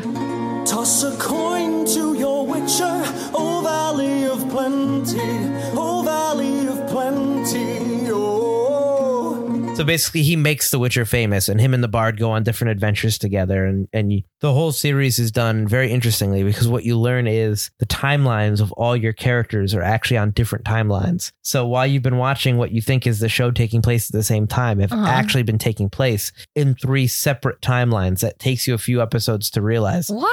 [0.66, 1.43] Toss a coin
[9.84, 12.72] So basically, he makes The Witcher famous, and him and the Bard go on different
[12.72, 13.66] adventures together.
[13.66, 17.70] And and you, the whole series is done very interestingly because what you learn is
[17.80, 21.34] the timelines of all your characters are actually on different timelines.
[21.42, 24.24] So while you've been watching what you think is the show taking place at the
[24.24, 25.06] same time, have Uh-huh.
[25.06, 28.22] actually been taking place in three separate timelines.
[28.22, 30.30] That takes you a few episodes to realize what?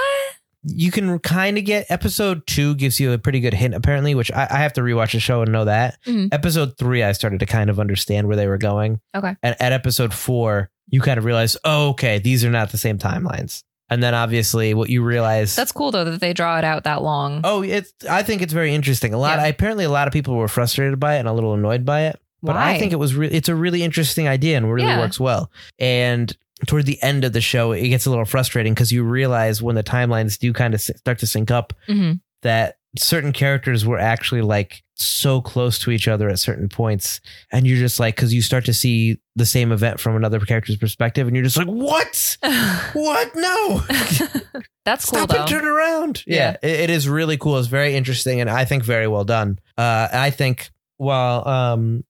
[0.64, 4.30] You can kind of get episode two gives you a pretty good hint apparently which
[4.32, 6.28] i, I have to rewatch the show and know that Mhm.
[6.32, 9.34] episode three i started to kind of understand where they were going Okay.
[9.42, 12.98] and at episode four you kind of realize oh okay these are not the same
[12.98, 16.84] timelines and then obviously what you realize That's cool though that they draw it out
[16.84, 17.40] that long.
[17.44, 19.46] oh it's i think it's very interesting a lot Yeah.
[19.46, 22.20] apparently a lot of people were frustrated by it and a little annoyed by it
[22.42, 22.72] but Why?
[22.72, 24.98] I think it was re- it's a really interesting idea and really Yeah.
[25.00, 25.50] works well.
[25.78, 26.34] And
[26.66, 29.74] toward the end of the show, it gets a little frustrating because you realize when
[29.76, 32.20] the timelines do kind of start to sync up Mhm.
[32.42, 37.20] that certain characters were actually like so close to each other at certain points,
[37.52, 40.76] and you're just like because you start to see the same event from another character's
[40.76, 42.36] perspective, and you're just like, what?
[42.92, 43.30] What?
[43.36, 43.82] No.
[44.84, 45.36] That's cool Stop though.
[45.40, 46.24] and turn around.
[46.26, 46.56] Yeah.
[46.62, 47.58] Yeah, it- it is really cool.
[47.58, 49.58] It's very interesting, and I think very well done.
[49.78, 52.04] Uh, I think while um,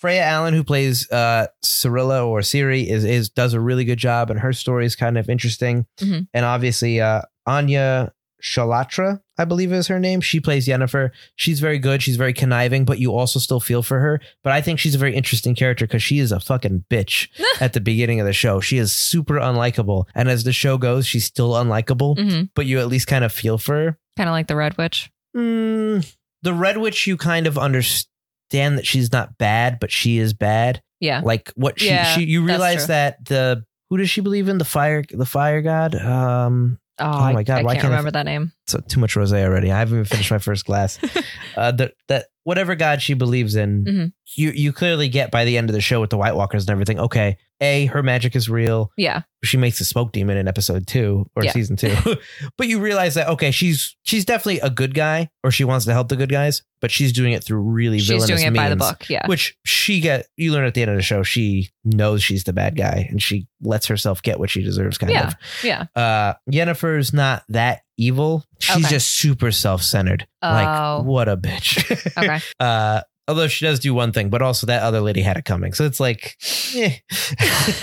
[0.00, 4.30] Freya Allan, who plays uh, Cirilla or Ciri, is is does a really good job,
[4.30, 5.84] and her story is kind of interesting.
[6.00, 6.26] Mhm.
[6.32, 10.22] And obviously, uh, Anya Chalotra, I believe is her name.
[10.22, 11.10] She plays Yennefer.
[11.36, 12.02] She's very good.
[12.02, 14.20] She's very conniving, but you also still feel for her.
[14.42, 17.28] But I think she's a very interesting character because she is a fucking bitch
[17.60, 18.60] at the beginning of the show.
[18.60, 22.78] She is super unlikable, and as the show goes, she's still unlikable hmm but you
[22.80, 23.98] at least kind of feel for her.
[24.16, 25.10] Kind of like the Red Witch.
[25.36, 26.10] Mm,
[26.42, 28.06] the Red Witch, you kind of understand
[28.50, 30.82] that she's not bad, but she is bad.
[31.00, 31.22] Yeah.
[31.24, 34.58] Like what she, Yeah, she you realize that the who does she believe in?
[34.58, 35.94] The fire, the fire god.
[35.94, 38.52] Um, Oh, Oh my I- God, I, why can't can't I remember that name.
[38.66, 39.72] so too much rosé already.
[39.72, 40.98] I haven't even finished my first glass.
[41.56, 44.12] uh, the, that whatever god she believes in, Mhm.
[44.36, 46.70] you you clearly get by the end of the show with the White Walkers and
[46.70, 47.00] everything.
[47.00, 48.90] Okay, a her magic is real.
[48.96, 49.22] Yeah.
[49.42, 51.52] she makes a smoke demon in episode two or Yeah.
[51.52, 51.94] season two.
[52.58, 55.92] but you realize that okay, she's she's definitely a good guy, or she wants to
[55.92, 58.68] help the good guys, but she's doing it through really She's villainous doing it by
[58.68, 59.08] the book.
[59.08, 59.26] Yeah.
[59.26, 62.52] Which she get you learn at the end of the show, she knows she's the
[62.52, 65.26] bad guy and she lets herself get what she deserves, kind Yeah.
[65.28, 65.34] of.
[65.62, 65.86] Yeah.
[65.96, 68.44] Uh Yennefer's not that evil.
[68.58, 68.88] She's Okay.
[68.94, 70.26] just super self-centered.
[70.42, 70.48] Oh.
[70.48, 71.78] Like, what a bitch.
[72.16, 72.40] Okay.
[72.60, 75.72] uh Although she does do one thing, but also that other lady had it coming.
[75.72, 76.36] So it's like,
[76.74, 76.96] eh.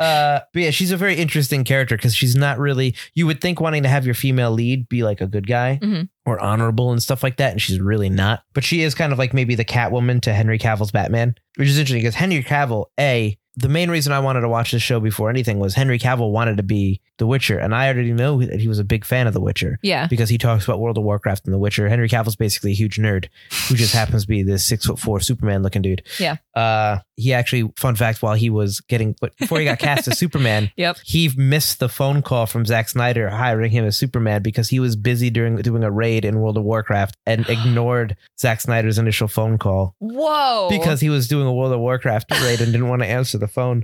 [0.00, 2.94] Uh, but yeah, she's a very interesting character because she's not really.
[3.14, 6.08] You would think wanting to have your female lead be like a good guy Mhm.
[6.24, 8.40] or honorable and stuff like that, and she's really not.
[8.54, 11.78] But she is kind of like maybe the Catwoman to Henry Cavill's Batman, which is
[11.78, 15.30] interesting because Henry Cavill, a the main reason I wanted to watch this show before
[15.30, 18.68] anything was Henry Cavill wanted to be The Witcher, and I already know that he
[18.68, 20.06] was a big fan of The Witcher yeah.
[20.06, 21.88] because he talks about World of Warcraft and The Witcher.
[21.88, 23.28] Henry Cavill's basically a huge nerd
[23.68, 26.02] who just happens to be this six foot four Superman looking dude.
[26.18, 26.36] Yeah.
[26.54, 30.70] Uh, he actually, fun fact, while he was getting, before he got cast as Superman,
[30.76, 30.98] Yep.
[31.04, 34.96] he missed the phone call from Zack Snyder hiring him as Superman because he was
[34.96, 39.58] busy during doing a raid in World of Warcraft and ignored Zack Snyder's initial phone
[39.58, 40.68] call Whoa.
[40.70, 43.48] because he was doing a World of Warcraft raid and didn't want to answer the
[43.50, 43.82] phone.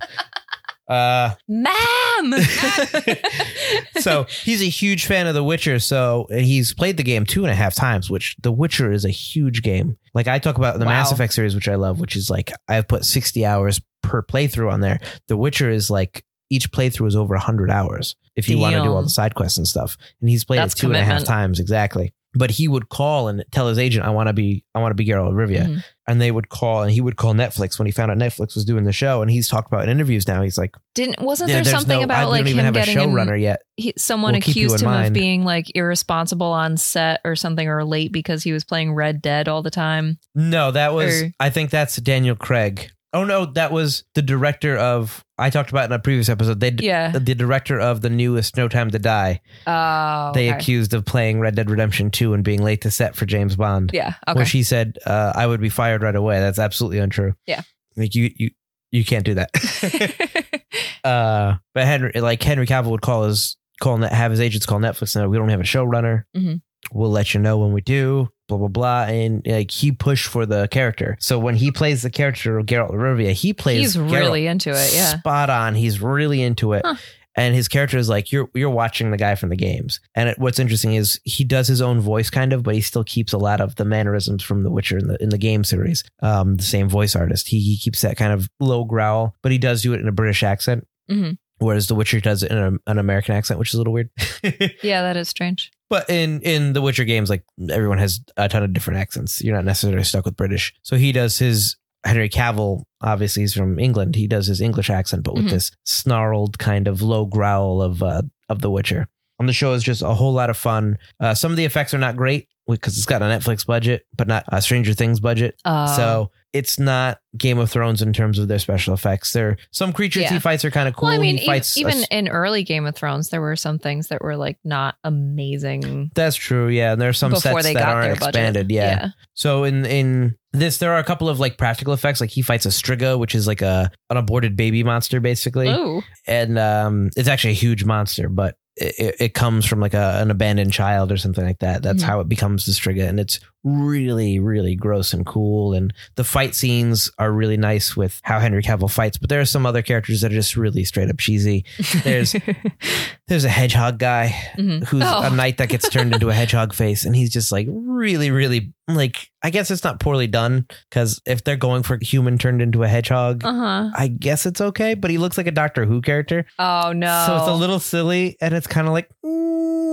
[0.88, 2.32] Uh, ma'am.
[3.98, 5.78] so he's a huge fan of The Witcher.
[5.78, 9.10] So he's played the game two and a half times, which The Witcher is a
[9.10, 9.96] huge game.
[10.14, 10.92] Like I talk about the Wow.
[10.92, 14.72] Mass Effect series, which I love, which is like I've put 60 hours per playthrough
[14.72, 15.00] on there.
[15.28, 18.92] The Witcher is like each playthrough is over 100 hours if you want to do
[18.92, 19.96] all the side quests and stuff.
[20.20, 21.26] And he's played That's it two and a half commitment.
[21.26, 22.12] times exactly.
[22.36, 24.94] But he would call and tell his agent, "I want to be, I want to
[24.94, 25.84] be Geralt of Rivia," Mhm.
[26.06, 28.64] and they would call, and he would call Netflix when he found out Netflix was
[28.64, 30.42] doing the show, and he's talked about in interviews now.
[30.42, 33.60] He's like, Didn't wasn't there something no- about like him a getting in, showrunner yet."
[33.76, 38.12] he, someone We'll accused him of being like irresponsible on set or something or late
[38.12, 40.18] because he was playing Red Dead all the time.
[40.34, 41.22] No, that was.
[41.22, 42.90] Or- I think that's Daniel Craig.
[43.16, 45.24] Oh no, that was the director of.
[45.38, 46.60] I talked about in a previous episode.
[46.60, 47.12] They, Yeah.
[47.12, 49.40] the director of the newest No Time to Die.
[49.66, 50.32] Oh.
[50.34, 50.58] they okay.
[50.58, 53.90] accused of playing Red Dead Redemption Two and being late to set for James Bond.
[53.94, 54.14] Yeah.
[54.28, 54.38] Okay.
[54.38, 57.34] Which he said, uh, "I would be fired right away." That's absolutely untrue.
[57.46, 57.62] Yeah.
[57.96, 58.50] like you, you,
[58.92, 59.50] you can't do that.
[61.04, 64.78] uh, but Henry, like Henry Cavill would call his call net, have his agents call
[64.78, 65.16] Netflix.
[65.16, 66.24] No, we don't have a showrunner.
[66.36, 66.60] Mhm.
[66.92, 68.28] We'll let you know when we do.
[68.48, 71.16] Blah blah blah, and like he pushed for the character.
[71.20, 73.94] So when he plays the character of Geralt of Rivia, he plays.
[73.94, 74.94] He's Geralt really into it.
[74.94, 75.18] Yeah.
[75.18, 75.74] spot on.
[75.74, 76.82] He's really into it.
[76.84, 76.94] Huh.
[77.38, 80.00] And his character is like you're you're watching the guy from the games.
[80.14, 83.04] And it, what's interesting is he does his own voice kind of, but he still
[83.04, 86.02] keeps a lot of the mannerisms from The Witcher in the in the game series.
[86.22, 87.48] Um, the same voice artist.
[87.48, 90.12] He he keeps that kind of low growl, but he does do it in a
[90.12, 90.86] British accent.
[91.10, 91.36] Mhm.
[91.58, 94.10] Whereas The Witcher does it in a, an American accent, which is a little weird.
[94.82, 95.70] Yeah, that is strange.
[95.88, 99.42] But in in the Witcher games, like everyone has a ton of different accents.
[99.42, 100.74] You're not necessarily stuck with British.
[100.82, 104.14] So he does his Henry Cavill, obviously, he's from England.
[104.16, 105.50] He does his English accent, but with Mhm.
[105.50, 109.08] this snarled kind of low growl of uh, of The Witcher.
[109.38, 110.98] On the show is just a whole lot of fun.
[111.20, 114.26] Uh, some of the effects are not great because it's got a Netflix budget, but
[114.28, 115.60] not a Stranger Things budget.
[115.64, 119.32] Uh, so it's not Game of Thrones in terms of their special effects.
[119.32, 120.32] There, some creatures Yeah.
[120.32, 121.08] he fights are kind of cool.
[121.08, 123.78] well, I mean, e- a even s- in early Game of Thrones, there were some
[123.78, 126.68] things that were like not amazing that's true.
[126.68, 128.68] Yeah, and there are some sets they that aren't expanded.
[128.68, 128.70] budget.
[128.74, 129.08] yeah.
[129.34, 132.20] So in in this, there are a couple of like practical effects.
[132.20, 136.02] Like he fights a Striga, which is like a an aborted baby monster, basically, Ooh.
[136.26, 140.30] and um, it's actually a huge monster, but it, it- comes from like a, an
[140.30, 141.82] abandoned child or something like that.
[141.82, 142.06] That's Mhm.
[142.06, 145.72] how it becomes the Striga, and it's really really gross and cool.
[145.74, 149.18] And the fight scenes are really nice with how Henry Cavill fights.
[149.18, 151.64] But there are some other characters that are just really straight up cheesy.
[152.04, 152.34] There's-
[153.28, 154.84] There's a hedgehog guy Mhm.
[154.86, 155.22] who's Oh.
[155.24, 158.72] a knight that gets turned into a hedgehog face and he's just like really really
[158.86, 162.84] like i guess it's not poorly done because if they're going for human turned into
[162.84, 163.90] a hedgehog Uh-huh.
[163.96, 167.24] i guess it's okay but he looks like a doctor who character Oh no.
[167.26, 169.85] so it's a little silly and it's kind of like mm.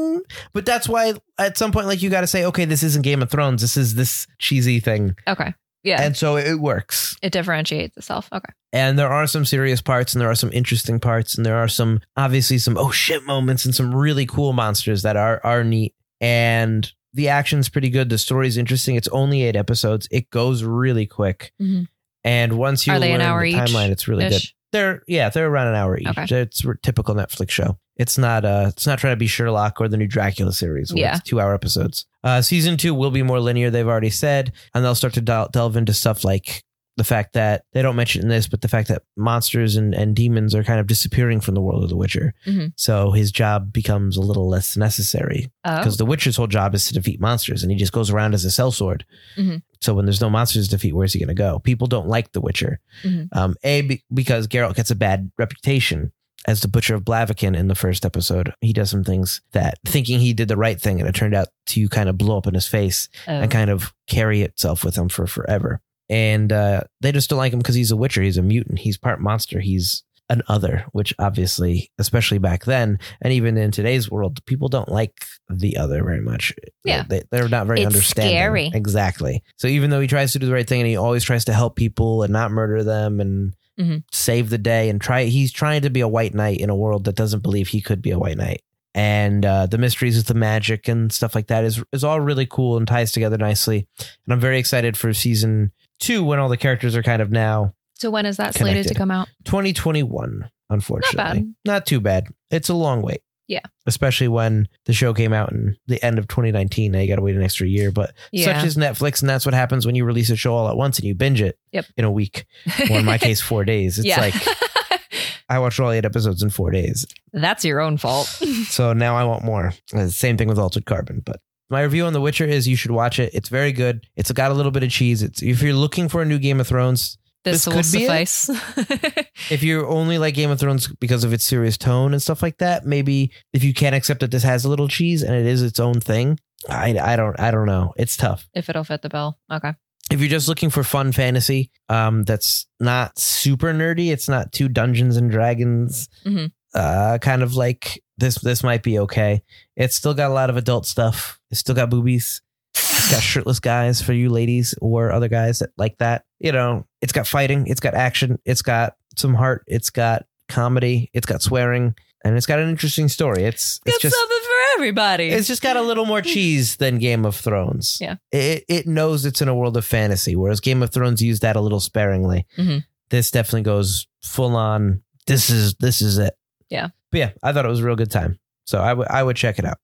[0.54, 3.22] But that's why at some point like you got to say okay this isn't game
[3.22, 5.54] of thrones this is this cheesy thing Okay.
[5.84, 6.02] Yeah.
[6.02, 8.30] and so it works it differentiates itself.
[8.32, 8.52] Okay.
[8.72, 11.68] and there are some serious parts and there are some interesting parts and there are
[11.68, 15.94] some obviously some oh shit moments and some really cool monsters that are are neat
[16.22, 21.06] and the action's pretty good the story's interesting it's only eight episodes it goes really
[21.06, 21.88] quick Mhm.
[22.24, 24.42] and once you Are they an learn hour the each timeline it's really good?
[24.74, 26.42] They're yeah they're around an hour each Okay.
[26.42, 29.88] it's a typical netflix show it's not uh it's not trying to be sherlock or
[29.88, 31.16] the new dracula series Yeah.
[31.16, 34.84] it's two hour episodes uh season two will be more linear they've already said and
[34.84, 36.64] they'll start to del- delve into stuff like
[36.96, 40.54] the fact that they don't mention this, but the fact that monsters and, and demons
[40.54, 42.36] are kind of disappearing from the world of The Witcher.
[42.46, 42.72] Mhm.
[42.76, 45.78] So his job becomes a little less necessary Oh.
[45.80, 48.46] because The Witcher's whole job is to defeat monsters and he just goes around as
[48.46, 49.02] a sellsword.
[49.40, 49.64] Mhm.
[49.84, 51.60] So when there's no monsters to defeat, where's he going to go?
[51.60, 52.80] People don't like The Witcher.
[53.04, 53.28] Mhm.
[53.34, 56.12] Um, a, be- because Geralt gets a bad reputation.
[56.46, 60.20] As the Butcher of Blaviken in the first episode, he does some things that thinking
[60.20, 62.54] he did the right thing, and it turned out to kind of blow up in
[62.54, 63.32] his face Oh.
[63.34, 65.82] and kind of carry itself with him for forever.
[66.10, 68.22] And uh, they just don't like him because he's a witcher.
[68.22, 68.80] He's a mutant.
[68.80, 69.62] He's part monster.
[69.62, 74.90] He's an other, which obviously, especially back then, and even in today's world, people don't
[74.90, 75.14] like
[75.50, 76.54] the other very much.
[76.84, 77.04] Yeah.
[77.08, 78.36] they, they're not very It's understanding.
[78.36, 78.72] scary.
[78.74, 79.44] Exactly.
[79.58, 81.54] So even though he tries to do the right thing and he always tries to
[81.54, 84.04] help people and not murder them and Mhm.
[84.12, 87.06] save the day and try, he's trying to be a white knight in a world
[87.06, 88.62] that doesn't believe he could be a white knight
[88.96, 92.46] and uh, the mysteries with the magic and stuff like that is is all really
[92.46, 93.88] cool and ties together nicely.
[94.00, 97.74] And I'm very excited for season two when all the characters are kind of now
[98.04, 99.28] so when is that slated to come out?
[99.46, 100.50] 2021.
[100.70, 101.56] Unfortunately, bad.
[101.66, 102.28] Not too bad.
[102.52, 103.22] It's a long wait.
[103.46, 103.60] Yeah.
[103.86, 106.94] especially when the show came out in the end of 2019.
[106.94, 108.46] Now you got to wait an extra year, but Yeah.
[108.58, 110.98] such is Netflix, and that's what happens when you release a show all at once
[110.98, 111.86] and you binge it Yep.
[111.98, 112.46] in a week,
[112.90, 114.00] or in my case, four days.
[114.00, 114.22] It's yeah.
[114.22, 114.34] like
[115.50, 117.06] I watched all eight episodes in four days.
[117.34, 118.28] That's your own fault.
[118.70, 119.74] So now I want more.
[119.94, 121.22] Uh, Same thing with Altered Carbon.
[121.24, 121.40] But
[121.70, 123.32] my review on The Witcher is you should watch it.
[123.34, 124.08] It's very good.
[124.16, 125.22] It's got a little bit of cheese.
[125.22, 128.06] It's if you're looking for a new Game of Thrones, this, This will could be
[128.06, 128.50] suffice.
[129.52, 132.58] if you're only like Game of Thrones because of its serious tone and stuff like
[132.60, 135.62] that, maybe if you can't accept that this has a little cheese and it is
[135.62, 137.94] its own thing, I I don't I don't know.
[137.98, 138.48] It's tough.
[138.54, 139.38] if it'll fit the bill.
[139.52, 139.74] Okay.
[140.12, 144.12] If you're just looking for fun fantasy, um, that's not super nerdy.
[144.12, 146.52] It's not too Dungeons and Dragons, Mhm.
[146.74, 148.36] uh, kind of like this.
[148.36, 149.42] This might be okay.
[149.78, 151.40] It's still got a lot of adult stuff.
[151.52, 152.42] It's still got boobies.
[152.76, 156.26] It's got shirtless guys for you ladies or other guys that like that.
[156.44, 157.66] You know, it's got fighting.
[157.68, 158.38] It's got action.
[158.46, 159.64] It's got some heart.
[159.68, 161.10] It's got comedy.
[161.14, 163.44] It's got swearing, and it's got an interesting story.
[163.46, 165.30] It's it's Got just something for everybody.
[165.30, 167.98] it's just got a little more cheese than Game of Thrones.
[168.02, 168.16] Yeah.
[168.32, 171.56] It it knows it's in a world of fantasy, whereas Game of Thrones used that
[171.56, 172.46] a little sparingly.
[172.58, 172.84] Mhm.
[173.10, 175.02] This definitely goes full on.
[175.28, 176.36] This is this is it.
[176.70, 176.90] Yeah.
[177.12, 178.38] But yeah, I thought it was a real good time.
[178.66, 179.78] So I would I would check it out.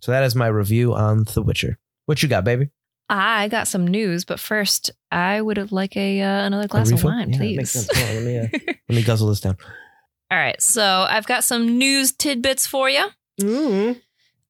[0.00, 1.78] So that is my review on The Witcher.
[2.06, 2.70] What you got, baby?
[3.08, 7.30] I got some news, but first I would like a uh, another glass of wine,
[7.30, 7.86] Yeah, that makes please.
[7.86, 7.98] sense.
[7.98, 9.56] Hold on, let me, uh, Let me guzzle this down.
[10.30, 13.04] All right, so I've got some news tidbits for you.
[13.40, 14.00] Mm.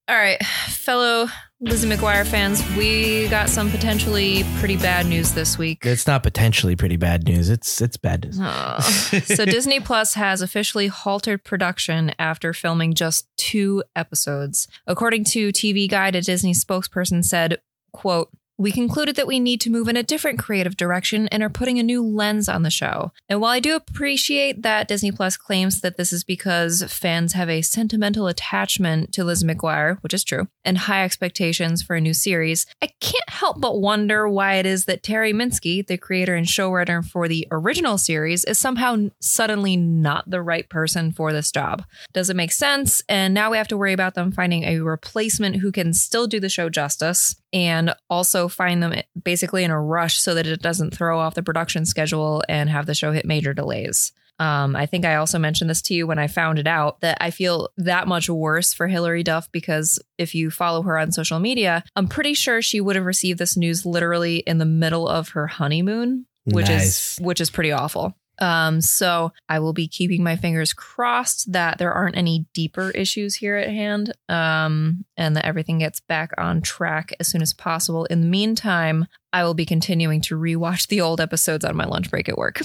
[0.08, 1.26] All right, fellow
[1.60, 5.84] Lizzie McGuire fans, we got some potentially pretty bad news this week.
[5.84, 7.50] It's not potentially pretty bad news.
[7.50, 8.38] It's it's bad news.
[8.40, 8.78] Oh.
[8.80, 14.68] so Disney Plus has officially halted production after filming just two episodes.
[14.86, 17.58] According to TV Guide, a Disney spokesperson said,
[17.92, 21.50] quote, we concluded that we need to move in a different creative direction and are
[21.50, 23.12] putting a new lens on the show.
[23.28, 27.50] And while I do appreciate that Disney Plus claims that this is because fans have
[27.50, 32.14] a sentimental attachment to Liz McGuire, which is true, and high expectations for a new
[32.14, 36.46] series, I can't help but wonder why it is that Terri Minsky, the creator and
[36.46, 41.84] showrunner for the original series, is somehow suddenly not the right person for this job.
[42.14, 45.56] Does it make sense, and now we have to worry about them finding a replacement
[45.56, 48.94] who can still do the show justice and also find them
[49.24, 52.84] basically in a rush so that it doesn't throw off the production schedule and have
[52.84, 54.12] the show hit major delays.
[54.38, 57.16] Um, I think I also mentioned this to you when I found it out that
[57.18, 61.38] I feel that much worse for Hilary Duff because if you follow her on social
[61.38, 65.30] media, I'm pretty sure she would have received this news literally in the middle of
[65.30, 67.18] her honeymoon, which Nice.
[67.18, 68.14] is which is pretty awful.
[68.38, 73.34] Um, so I will be keeping my fingers crossed that there aren't any deeper issues
[73.36, 78.04] here at hand, um, and that everything gets back on track as soon as possible.
[78.06, 82.10] In the meantime, I will be continuing to rewatch the old episodes on my lunch
[82.10, 82.60] break at work.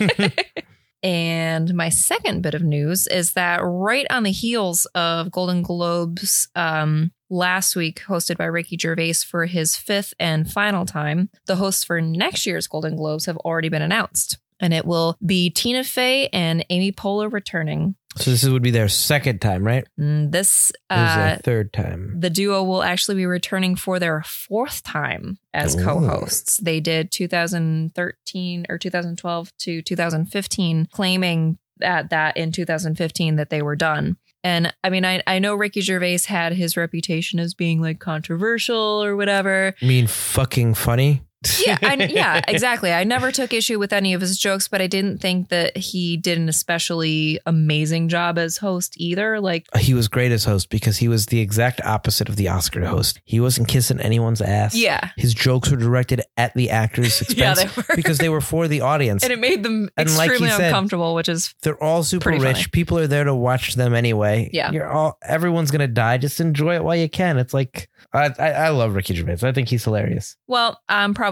[1.02, 6.48] And my second bit of news is that right on the heels of Golden Globes
[6.54, 11.84] um, last week, hosted by Ricky Gervais for his fifth and final time, the hosts
[11.84, 14.38] for next year's Golden Globes have already been announced.
[14.60, 17.94] And it will be Tina Fey and Amy Poehler returning.
[18.16, 19.86] So this would be their second time, right?
[19.98, 22.16] Mm, This Or is uh, their third time?
[22.18, 25.84] the duo will actually be returning for their fourth time as Ooh.
[25.84, 26.56] co-hosts.
[26.58, 33.76] They did 2013 or 2012 to 2015, claiming that that in 2015 that they were
[33.76, 34.16] done.
[34.42, 39.02] And I mean, I, I know Ricky Gervais had his reputation as being like controversial
[39.04, 39.74] or whatever.
[39.80, 41.22] I mean, fucking funny.
[41.64, 42.92] Yeah, I, yeah, exactly.
[42.92, 46.16] I never took issue with any of his jokes, but I didn't think that he
[46.16, 49.40] did an especially amazing job as host either.
[49.40, 52.48] Like, uh, He was great as host because he was the exact opposite of the
[52.48, 53.20] Oscar host.
[53.24, 54.74] He wasn't kissing anyone's ass.
[54.74, 58.40] yeah, His jokes were directed at the actor's expense yeah, they were because they were
[58.40, 59.22] for the audience.
[59.22, 62.30] and it made them And like extremely he said- uncomfortable, which is They're all super
[62.30, 62.42] rich.
[62.42, 62.64] funny.
[62.72, 64.50] People are there to watch them anyway.
[64.52, 64.70] Yeah.
[64.72, 66.18] You're all everyone's gonna die.
[66.18, 67.38] Just enjoy it while you can.
[67.38, 69.46] It's like I I, I love Ricky Gervais.
[69.46, 70.36] I think he's hilarious.
[70.46, 71.29] well, I'm probably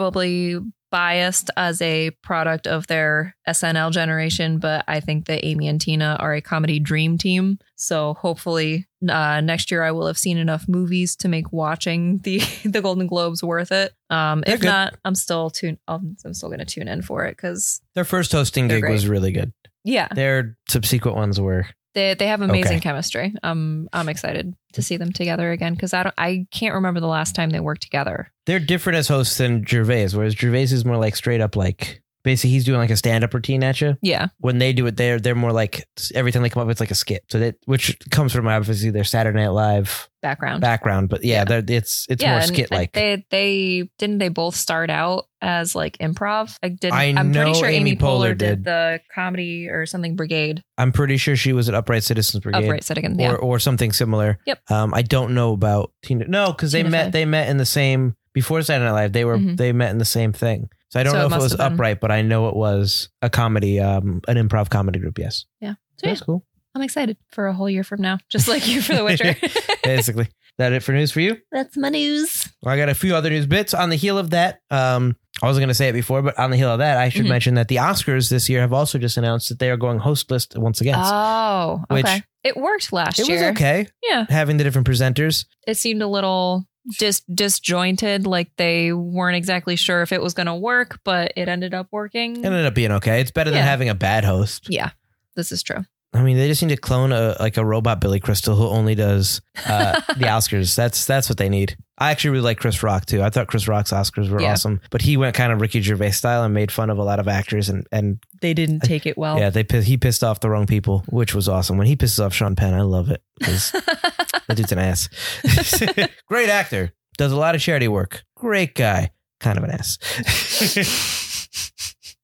[0.91, 6.17] biased as a product of their SNL generation, but I think that Amy and Tina
[6.19, 7.59] are a comedy dream team.
[7.77, 12.39] So hopefully uh, next year I will have seen enough movies to make watching the
[12.65, 13.93] the Golden Globes worth it.
[14.11, 14.67] Um, if good.
[14.67, 15.79] not, I'm still tune.
[15.87, 19.07] I'm, I'm still going to tune in for it because Their first hosting gig was
[19.07, 19.53] really good.
[19.85, 22.81] yeah, Their subsequent ones were they they have amazing Okay.
[22.81, 23.35] chemistry.
[23.43, 27.07] Um, I'm excited to see them together again because I don't I can't remember the
[27.07, 28.31] last time they worked together.
[28.47, 32.51] they're different as hosts than Gervais, whereas Gervais is more like straight up like basically
[32.51, 33.97] he's doing like a stand up routine at you.
[34.03, 36.81] Yeah, When they do it, they're they're more like every time they come up with
[36.81, 37.25] like a skit.
[37.31, 40.61] So that which comes from obviously their Saturday Night Live background.
[40.61, 41.45] background, but yeah, Yeah.
[41.45, 42.93] they're it's it's more skit like.
[42.93, 46.57] They they didn't they both start out as like improv.
[46.63, 46.93] I did.
[46.93, 48.39] I I'm know pretty sure Amy Amy Poehler Poehler did.
[48.39, 48.65] did.
[48.65, 52.65] the comedy or something Brigade I'm pretty sure she was at Upright Citizens Brigade.
[52.65, 53.19] upright Citizen.
[53.19, 54.39] or Yeah, or something similar.
[54.47, 54.71] Yep.
[54.71, 56.27] Um, I don't know about Tina.
[56.29, 57.05] No, because they Tina met.
[57.07, 57.11] Fey.
[57.11, 59.13] They met in the same before Saturday Night Live.
[59.13, 59.57] They were Mhm.
[59.57, 60.69] they met in the same thing.
[60.91, 63.11] So I don't So it know if it was upright, but I know it was
[63.21, 65.19] a comedy, um, an improv comedy group.
[65.19, 65.45] Yes.
[65.61, 65.73] Yeah.
[65.73, 66.45] So So that's cool.
[66.75, 69.37] I'm excited for a whole year from now, just like you for The Witcher.
[69.83, 70.29] Basically,
[70.59, 71.37] that it for news for you.
[71.53, 72.49] That's my news.
[72.63, 74.61] Well, I got a few other news bits on the heel of that.
[74.71, 77.09] Um, I wasn't going to say it before, but on the heel of that, I
[77.11, 77.29] should Mhm.
[77.31, 80.49] mention that the Oscars this year have also just announced that they are going hostless
[80.57, 80.97] once again.
[80.99, 82.23] Oh, Which- okay.
[82.45, 83.51] It worked last it was year.
[83.51, 85.45] okay Yeah, having the different presenters.
[85.67, 86.67] it seemed a little
[86.99, 91.49] dis disjointed, like they weren't exactly sure if it was going to work, but it
[91.49, 92.37] ended up working.
[92.39, 93.21] It ended up being okay.
[93.21, 94.67] It's better than having a bad host.
[94.71, 94.91] yeah,
[95.37, 95.85] this is true.
[96.15, 98.95] I mean, they just need to clone a like a robot Billy Crystal who only
[98.95, 100.75] does uh, the Oscars.
[100.75, 101.77] That's that's what they need.
[101.99, 103.23] I actually really like Chris Rock too.
[103.23, 104.53] I thought Chris Rock's Oscars were Yeah.
[104.53, 107.19] awesome, but he went kind of Ricky Gervais style and made fun of a lot
[107.21, 109.39] of actors and and They didn't take it well.
[109.39, 111.77] yeah, they he pissed off the wrong people, which was awesome.
[111.77, 115.09] When he pisses off Sean Penn, I love it 'cause that dude's an ass.
[116.29, 118.23] Great actor, does a lot of charity work.
[118.37, 119.99] Great guy, kind of an ass.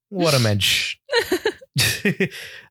[0.09, 0.97] what a mensch.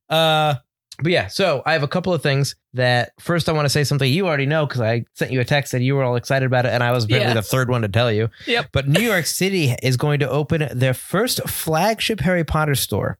[0.08, 0.54] uh,
[1.02, 3.84] but yeah, so I have a couple of things that first I want to say
[3.84, 6.46] something you already know because I sent you a text that you were all excited
[6.46, 7.34] about it, and I was apparently Yeah.
[7.34, 8.30] the third one to tell you.
[8.46, 8.68] Yep.
[8.72, 13.18] But New York City is going to open their first flagship Harry Potter store.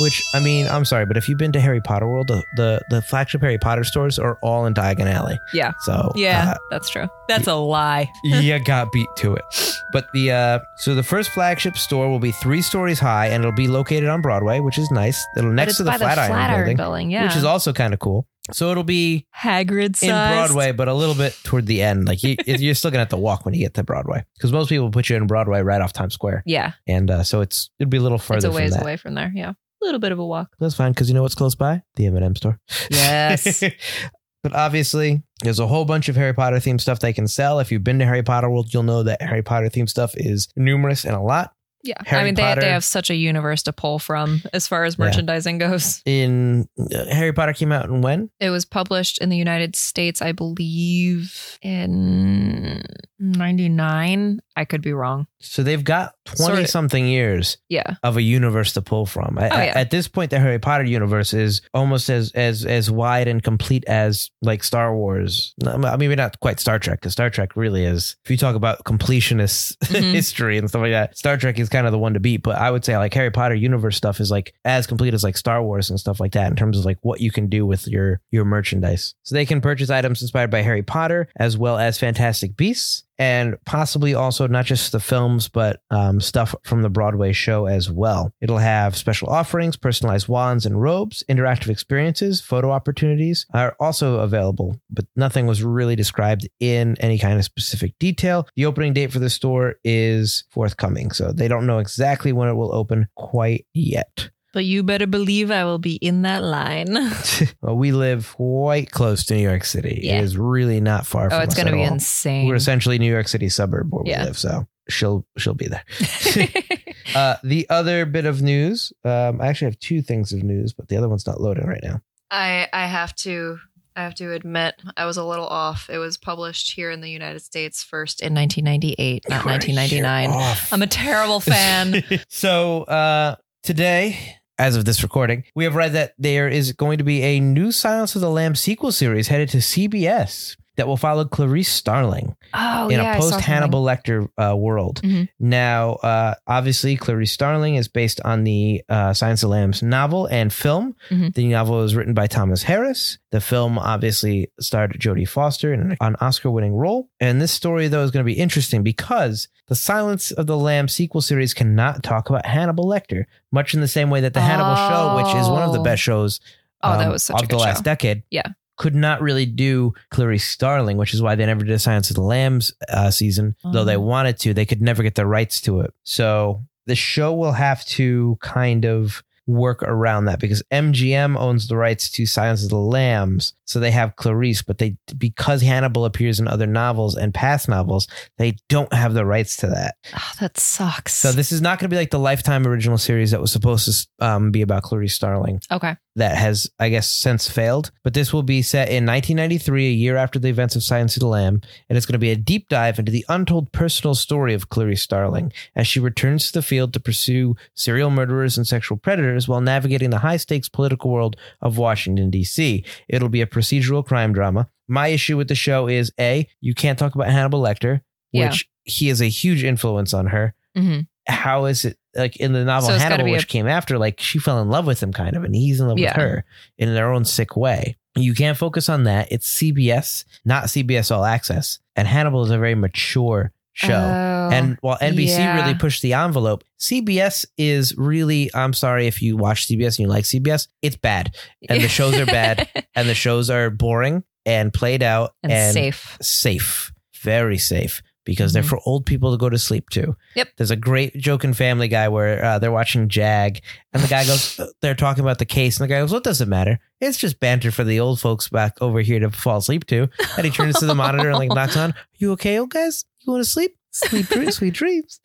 [0.00, 2.82] Which I mean, I'm sorry, but if you've been to Harry Potter World, the the,
[2.90, 5.38] the flagship Harry Potter stores are all in Diagon Alley.
[5.52, 5.72] Yeah.
[5.80, 7.08] So Yeah, uh, that's true.
[7.28, 8.10] That's a lie.
[8.24, 9.44] you got beat to it.
[9.92, 13.52] But the uh so the first flagship store will be three stories high and it'll
[13.52, 15.24] be located on Broadway, which is nice.
[15.36, 17.24] It'll next to the Flatiron, Flatiron building, building, yeah.
[17.24, 18.26] which is also kind of cool.
[18.52, 20.08] So it'll be Hagrid in.
[20.10, 22.06] Broadway, but a little bit toward the end.
[22.06, 24.68] Like you, you're still gonna have to walk when you get to Broadway because most
[24.68, 27.90] people put you in Broadway right off Times Square, Yeah, and uh, so it's it'd
[27.90, 29.32] be a little it's further a ways from away from there.
[29.34, 30.50] Yeah, a little bit of a walk.
[30.58, 31.82] That's fine because you know what's close by?
[31.96, 32.60] The M&M store.
[32.90, 33.62] Yes.
[34.42, 37.60] but obviously, there's a whole bunch of Harry Potter themed stuff they can sell.
[37.60, 40.48] If you've been to Harry Potter World, you'll know that Harry Potter themed stuff is
[40.54, 41.53] numerous and a lot.
[41.84, 42.60] Yeah, Harry I mean they Potter.
[42.62, 45.04] they have such a universe to pull from as far as Yeah.
[45.04, 46.02] merchandising goes.
[46.06, 48.30] In uh, Harry Potter came out in when?
[48.40, 52.82] It was published in the United States, I believe, in
[53.18, 54.40] '99.
[54.56, 55.26] I could be wrong.
[55.40, 56.68] So they've got 20 Sorta.
[56.68, 59.36] something years Yeah, of a universe to pull from.
[59.38, 59.72] At, Oh, yeah.
[59.74, 63.84] at this point, the Harry Potter universe is almost as as as wide and complete
[63.86, 65.54] as like Star Wars.
[65.66, 68.16] I mean, maybe not quite Star Trek, because Star Trek really is.
[68.24, 70.12] If you talk about completionist Mhm.
[70.12, 72.42] history and stuff like that, Star Trek is kind of the one to beat.
[72.42, 75.36] But I would say like Harry Potter universe stuff is like as complete as like
[75.36, 77.88] Star Wars and stuff like that in terms of like what you can do with
[77.88, 79.14] your your merchandise.
[79.22, 83.56] So they can purchase items inspired by Harry Potter as well as Fantastic Beasts and
[83.64, 88.32] possibly also not just the films, but um, stuff from the Broadway show as well.
[88.40, 94.80] It'll have special offerings, personalized wands and robes, interactive experiences, photo opportunities are also available,
[94.90, 98.48] but nothing was really described in any kind of specific detail.
[98.56, 102.54] The opening date for the store is forthcoming, so they don't know exactly when it
[102.54, 104.30] will open quite yet.
[104.54, 106.94] But you better believe I will be in that line.
[107.60, 110.00] well, we live quite close to New York City.
[110.04, 110.18] Yeah.
[110.18, 111.92] It is really not far from oh, it's going to be all.
[111.92, 112.46] insane.
[112.48, 114.20] We're essentially New York City suburb where Yeah.
[114.22, 115.84] we live, so she'll she'll be there.
[117.14, 120.88] Uh, the other bit of news, um, I actually have two things of news, but
[120.88, 122.00] the other one's not loading right now.
[122.30, 123.58] I I have to
[123.94, 125.90] I have to admit I was a little off.
[125.90, 130.56] It was published here in the United States first in 1998, not 1999.
[130.72, 132.02] I'm a terrible fan.
[132.28, 137.04] so uh, today, as of this recording, we have read that there is going to
[137.04, 141.24] be a new Silence of the Lambs sequel series headed to CBS that will follow
[141.24, 145.00] Clarice Starling oh in yeah, a post Hannibal Lecter uh, world.
[145.02, 145.28] Mhm.
[145.38, 150.26] Now, uh, obviously, Clarice Starling is based on the uh, Silence of the Lambs novel
[150.26, 150.96] and film.
[151.10, 151.34] Mhm.
[151.34, 153.18] The novel was written by Thomas Harris.
[153.30, 157.08] The film obviously starred Jodie Foster in an Oscar-winning role.
[157.20, 160.94] And this story, though, is going to be interesting because the Silence of the Lambs
[160.94, 164.76] sequel series cannot talk about Hannibal Lecter, much in the same way that the Hannibal
[164.76, 165.84] show, which is one of the Oh.
[165.84, 166.40] best shows
[166.82, 167.82] Oh, that um, was such of the last show.
[167.82, 168.22] decade.
[168.30, 168.42] Yeah.
[168.76, 172.16] Could not really do Clarice Starling, which is why they never did a Silence of
[172.16, 174.00] the Lambs uh, season, though they Oh.
[174.00, 174.52] wanted to.
[174.54, 175.92] They could never get the rights to it.
[176.04, 181.76] So the show will have to kind of work around that because MGM owns the
[181.76, 183.52] rights to Silence of the Lambs.
[183.66, 188.08] So they have Clarice, but they because Hannibal appears in other novels and past novels,
[188.38, 189.96] they don't have the rights to that.
[190.16, 191.14] Oh, that sucks.
[191.14, 194.08] So this is not going to be like the Lifetime original series that was supposed
[194.18, 195.96] to um, be about Clarice Starling okay.
[196.16, 197.90] That has, I guess, since failed.
[198.02, 201.20] But this will be set in 1993, a year after the events of Silence of
[201.20, 204.54] the Lamb, and it's going to be a deep dive into the untold personal story
[204.54, 208.96] of Clarice Starling as she returns to the field to pursue serial murderers and sexual
[208.96, 212.84] predators while navigating the high stakes political world of Washington, D.C.
[213.08, 214.68] It'll be a procedural crime drama.
[214.86, 218.02] My issue with the show is A, you can't talk about Hannibal Lecter,
[218.32, 218.48] Yeah.
[218.50, 222.64] which he is a huge influence on her hmm how is it like in the
[222.64, 225.12] novel So Hannibal, be a- which came after, like she fell in love with him
[225.12, 226.10] kind of, and he's in love Yeah.
[226.16, 226.44] with her
[226.78, 227.96] in their own sick way.
[228.16, 229.28] You can't focus on that.
[229.32, 233.92] It's CBS, not CBS All Access, and Hannibal is a very mature show.
[233.92, 235.60] Oh, and while NBC yeah.
[235.60, 240.06] really pushed the envelope, CBS is really, I'm sorry if you watch CBS and you
[240.06, 241.34] like CBS, it's bad.
[241.68, 246.16] And the shows are bad, and the shows are boring and played out and, safe.
[246.20, 246.92] safe,
[247.22, 248.68] very safe because they're Mhm.
[248.68, 250.16] for old people to go to sleep to.
[250.34, 250.48] Yep.
[250.56, 253.60] There's a great joke in Family Guy where uh, they're watching JAG
[253.92, 256.24] and the guy goes, uh, they're talking about the case and the guy goes, what
[256.24, 256.78] does it matter?
[257.00, 260.08] It's just banter for the old folks back over here to fall asleep to.
[260.36, 263.04] And he turns to the monitor and like knocks on, "Are you okay, old guys?
[263.20, 263.76] You want to sleep?
[263.90, 265.20] Sleep, dreams, sweet dreams.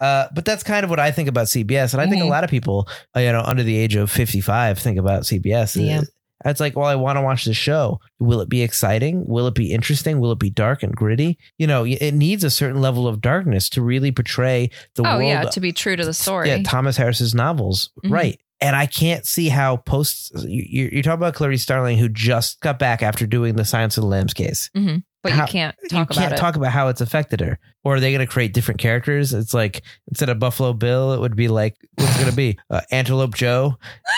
[0.00, 2.30] Uh, but that's kind of what I think about CBS, and I think a Mhm.
[2.30, 5.76] lot of people, uh, you know, under the age of fifty-five, think about CBS.
[5.76, 6.02] Yeah.
[6.44, 8.00] It's like, well, I want to watch the show.
[8.18, 9.26] Will it be exciting?
[9.26, 10.20] Will it be interesting?
[10.20, 11.38] Will it be dark and gritty?
[11.58, 15.14] You know, it needs a certain level of darkness to really portray the world.
[15.14, 15.28] oh world.
[15.28, 16.48] yeah, to be true to the story.
[16.48, 18.10] Yeah, Thomas Harris's novels, Mhm.
[18.10, 18.40] right?
[18.62, 22.60] And I can't see how post You, you- you're talking about Clarice Starling, who just
[22.60, 24.70] got back after doing the Silence of the Lambs case.
[24.76, 25.02] Mhm.
[25.22, 27.58] but How- you can't you talk can't about talk about how it's affected her.
[27.82, 29.32] Or are they going to create different characters?
[29.32, 32.82] It's like instead of Buffalo Bill, it would be like what's going to be uh,
[32.90, 33.76] Antelope Joe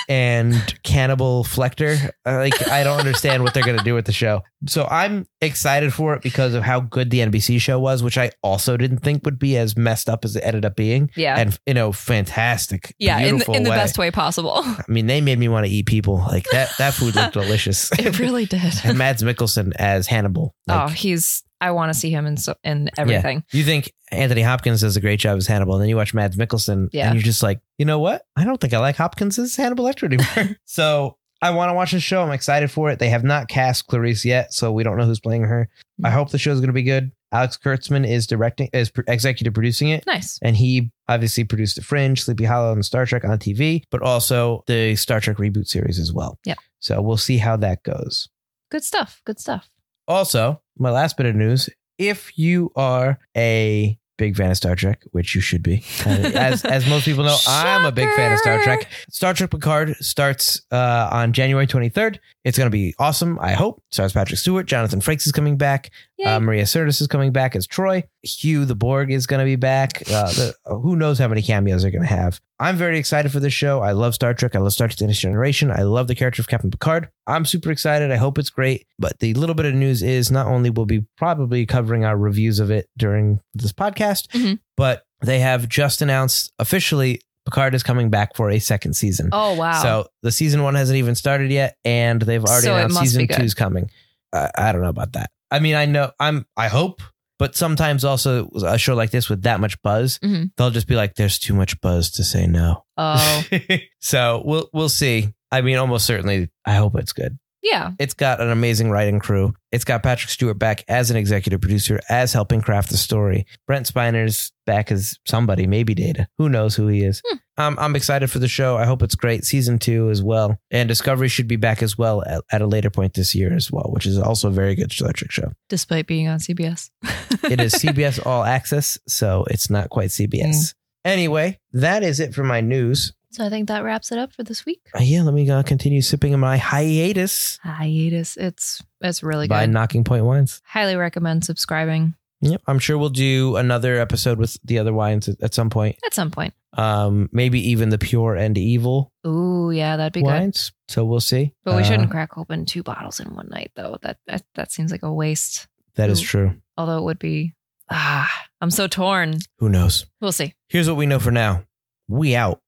[0.09, 1.97] and Cannibal Flector.
[2.27, 4.43] Uh, Like I don't understand what they're going to do with the show.
[4.67, 8.31] So I'm excited for it because of how good the NBC show was, which I
[8.43, 11.11] also didn't think would be as messed up as it ended up being.
[11.17, 11.39] Yeah.
[11.39, 12.95] And you know, fantastic.
[12.99, 13.77] yeah, in, beautiful in the way.
[13.77, 14.53] best way possible.
[14.57, 16.17] I mean, they made me want to eat people.
[16.17, 16.71] Like that.
[16.79, 17.91] That food looked delicious.
[17.99, 18.61] it really did.
[18.85, 20.55] and Mads Mikkelsen as Hannibal.
[20.69, 21.43] oh, he's.
[21.63, 23.45] I want to see him in so, in everything.
[23.53, 26.37] You think Anthony Hopkins does a great job as Hannibal, and then you watch Mads
[26.37, 27.07] Mikkelsen, Yeah.
[27.07, 28.27] and you're just like, you know what?
[28.37, 30.57] I don't think I like Hopkins as Hannibal Lecter anymore.
[30.67, 32.23] so I want to watch the show.
[32.23, 32.99] I'm excited for it.
[32.99, 35.69] They have not cast Clarice yet, so we don't know who's playing her.
[36.05, 36.13] I Mm.
[36.13, 37.11] hope the show is going to be good.
[37.33, 40.05] Alex Kurtzman is directing, is pr- executive producing it.
[40.07, 40.39] Nice.
[40.43, 44.65] And he obviously produced The Fringe, Sleepy Hollow, and Star Trek on TV, but also
[44.67, 46.39] the Star Trek reboot series as well.
[46.45, 46.57] Yeah.
[46.81, 48.29] So we'll see how that goes.
[48.71, 49.23] Good stuff.
[49.25, 49.69] Good stuff.
[50.13, 55.03] Also, my last bit of news if you are a big fan of Star Trek,
[55.13, 58.63] which you should be, as, as most people know, I'm a big fan of Star
[58.63, 58.89] Trek.
[59.09, 62.19] Star Trek Picard starts uh, on January 23rd.
[62.45, 63.83] It's going to be awesome, I hope.
[63.91, 65.91] Stars Patrick Stewart, Jonathan Frakes is coming back.
[66.25, 68.05] Uh, Maria Sirtis is coming back as Troi.
[68.23, 70.03] Hugh the Borg is going to be back.
[70.09, 72.41] Uh, the, who knows how many cameos they're going to have.
[72.61, 73.81] I'm very excited for this show.
[73.81, 74.55] I love Star Trek.
[74.55, 75.73] I love Star Trek The Next Generation.
[75.73, 77.09] I love the character of Captain Picard.
[77.27, 78.13] I'm super excited.
[78.13, 78.87] I hope it's great.
[79.01, 82.61] But the little bit of news is not only will be probably covering our reviews
[82.61, 84.61] of it during this podcast, Mhm.
[84.77, 89.31] but they have just announced officially Picard is coming back for a second season.
[89.33, 89.83] Oh wow.
[89.83, 93.39] So the season one hasn't even started yet, and they've already So announced season good.
[93.39, 93.91] two's coming.
[94.33, 95.31] I I don't know about that.
[95.53, 96.47] I mean, I know I'm.
[96.57, 97.01] I hope,
[97.39, 100.51] but sometimes also a show like this with that much buzz, Mhm.
[100.57, 103.45] they'll just be like, "There's too much buzz to say no." oh
[104.01, 105.29] so we'll we'll see.
[105.51, 106.49] I mean, almost certainly.
[106.65, 107.39] I hope it's good.
[107.63, 107.93] Yeah.
[107.99, 109.55] It's got an amazing writing crew.
[109.71, 113.47] It's got Patrick Stewart back as an executive producer, as helping craft the story.
[113.67, 116.29] Brent Spiner's back as somebody, maybe Data.
[116.39, 117.23] Who knows who he is?
[117.27, 117.37] Hmm.
[117.59, 118.77] Um, I'm excited for the show.
[118.77, 119.45] I hope it's great.
[119.45, 120.59] Season two as well.
[120.71, 123.71] And Discovery should be back as well at, at a later point this year as
[123.71, 125.53] well, which is also a very good Star Trek show.
[125.69, 126.91] Despite being on CBS.
[127.51, 130.75] It is CBS All Access, so it's not quite CBS.
[131.05, 133.13] Anyway, that is it for my news.
[133.33, 134.81] So I think that wraps it up for this week.
[134.95, 138.37] Uh, yeah, let me uh, continue sipping my hiatus Hiatus.
[138.37, 139.73] It's it's really by good.
[139.73, 140.61] Knocking Point Wines.
[140.65, 145.55] Highly recommend subscribing Yep, I'm sure we'll do another episode with the other wines at,
[145.55, 145.97] some point.
[146.05, 146.55] at some point.
[146.73, 150.59] Um, maybe even the pure and evil Ooh, yeah, that'd be good.
[150.89, 151.55] So we'll see.
[151.65, 153.97] But we Uh, shouldn't crack open two bottles in one night, though.
[154.03, 155.69] That that, that seems like a waste.
[155.95, 156.27] That is Ooh.
[156.27, 156.55] true.
[156.77, 157.55] Although it would be.
[157.91, 158.29] Ah,
[158.61, 159.39] I'm so torn.
[159.59, 160.07] Who knows?
[160.21, 160.55] We'll see.
[160.69, 161.65] Here's what we know for now.
[162.13, 162.61] We out.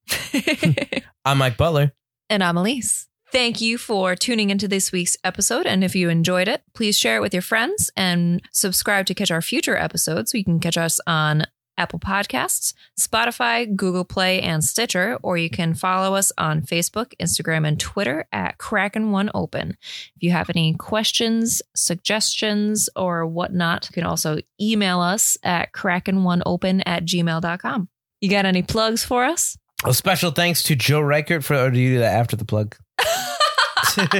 [1.25, 1.93] I'm Mike Butler.
[2.31, 3.07] and I'm Elise.
[3.31, 5.67] Thank you for tuning into this week's episode.
[5.67, 9.29] And if you enjoyed it, please share it with your friends and subscribe to catch
[9.29, 10.33] our future episodes.
[10.33, 11.45] You can catch us on
[11.77, 17.67] Apple Podcasts, Spotify, Google Play, and Stitcher, or you can follow us on Facebook, Instagram,
[17.67, 19.77] and Twitter at Kraken One Open.
[20.15, 26.81] If you have any questions, suggestions, or whatnot, you can also email us at kraken1open
[26.87, 27.89] at gmail.com.
[28.25, 29.55] You got any plugs for us?
[29.83, 32.75] A special thanks to Joe Reichert for, or do you do that after the plug?
[32.97, 34.19] I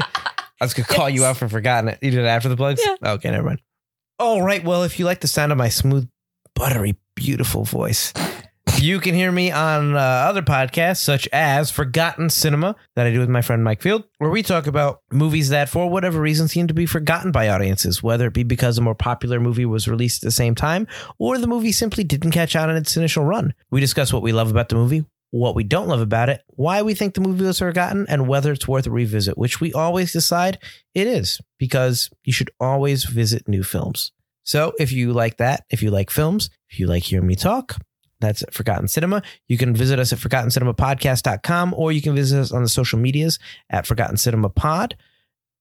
[0.61, 1.97] was going to call you out for forgotten it.
[2.03, 2.83] You did it after the plugs?
[2.85, 3.13] Yeah.
[3.13, 3.63] Okay, never mind.
[4.19, 4.63] All right.
[4.63, 6.07] Well, if you like the sound of my smooth,
[6.53, 8.13] buttery, beautiful voice,
[8.85, 13.19] you can hear me on uh, other podcasts such as Forgotten Cinema that I do
[13.19, 16.67] with my friend Mike Field, where we talk about movies that, for whatever reason, seem
[16.67, 20.23] to be forgotten by audiences, whether it be because a more popular movie was released
[20.23, 23.55] at the same time or the movie simply didn't catch on in its initial run.
[23.71, 26.83] We discuss what we love about the movie, what we don't love about it, why
[26.83, 30.13] we think the movie was forgotten, and whether it's worth a revisit, which we always
[30.13, 30.59] decide
[30.93, 34.11] it is, because you should always visit new films.
[34.43, 37.77] So if you like that, if you like films, if you like hearing me talk,
[38.21, 39.21] that's at Forgotten Cinema.
[39.47, 43.39] You can visit us at ForgottenCinemaPodcast.com or you can visit us on the social medias
[43.69, 44.95] at Forgotten Cinema Pod.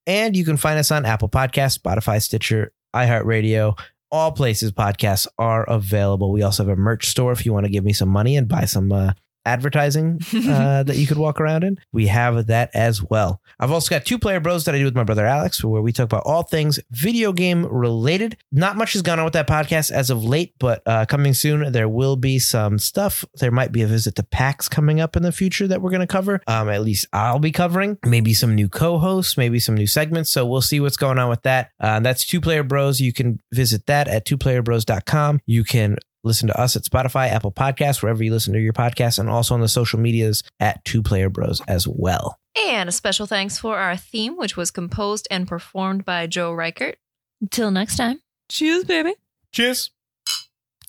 [0.07, 3.79] And you can find us on Apple Podcasts, Spotify, Stitcher, iHeartRadio.
[4.11, 6.31] All places podcasts are available.
[6.31, 8.49] We also have a merch store if you want to give me some money and
[8.49, 9.13] buy some uh,
[9.45, 11.79] advertising uh, that you could walk around in.
[11.93, 13.41] We have that as well.
[13.61, 15.93] I've also got two player bros that I do with my brother Alex, where we
[15.93, 18.37] talk about all things video game related.
[18.53, 21.73] Not much has gone on with that podcast as of late, but uh, coming soon,
[21.73, 23.25] there will be some stuff.
[23.41, 26.01] There might be a visit to PAX coming up in the future that we're going
[26.01, 26.41] to cover.
[26.47, 27.99] Um, at least I'll be covering.
[28.05, 30.31] Maybe some new co hosts, maybe some new segments.
[30.31, 31.71] So we'll see what's going on with that.
[31.81, 33.01] Uh, that's Two Player Bros.
[33.01, 35.41] You can visit that at twoplayerbros.com.
[35.47, 39.19] You can listen to us at Spotify, Apple Podcasts, wherever you listen to your podcasts,
[39.19, 42.39] and also on the social medias at Two Player Bros as well.
[42.67, 46.97] And a special thanks for our theme, which was composed and performed by Joe Reichert.
[47.41, 49.15] Until next time, Cheers, baby.
[49.53, 49.91] Cheers.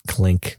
[0.08, 0.58] Clink.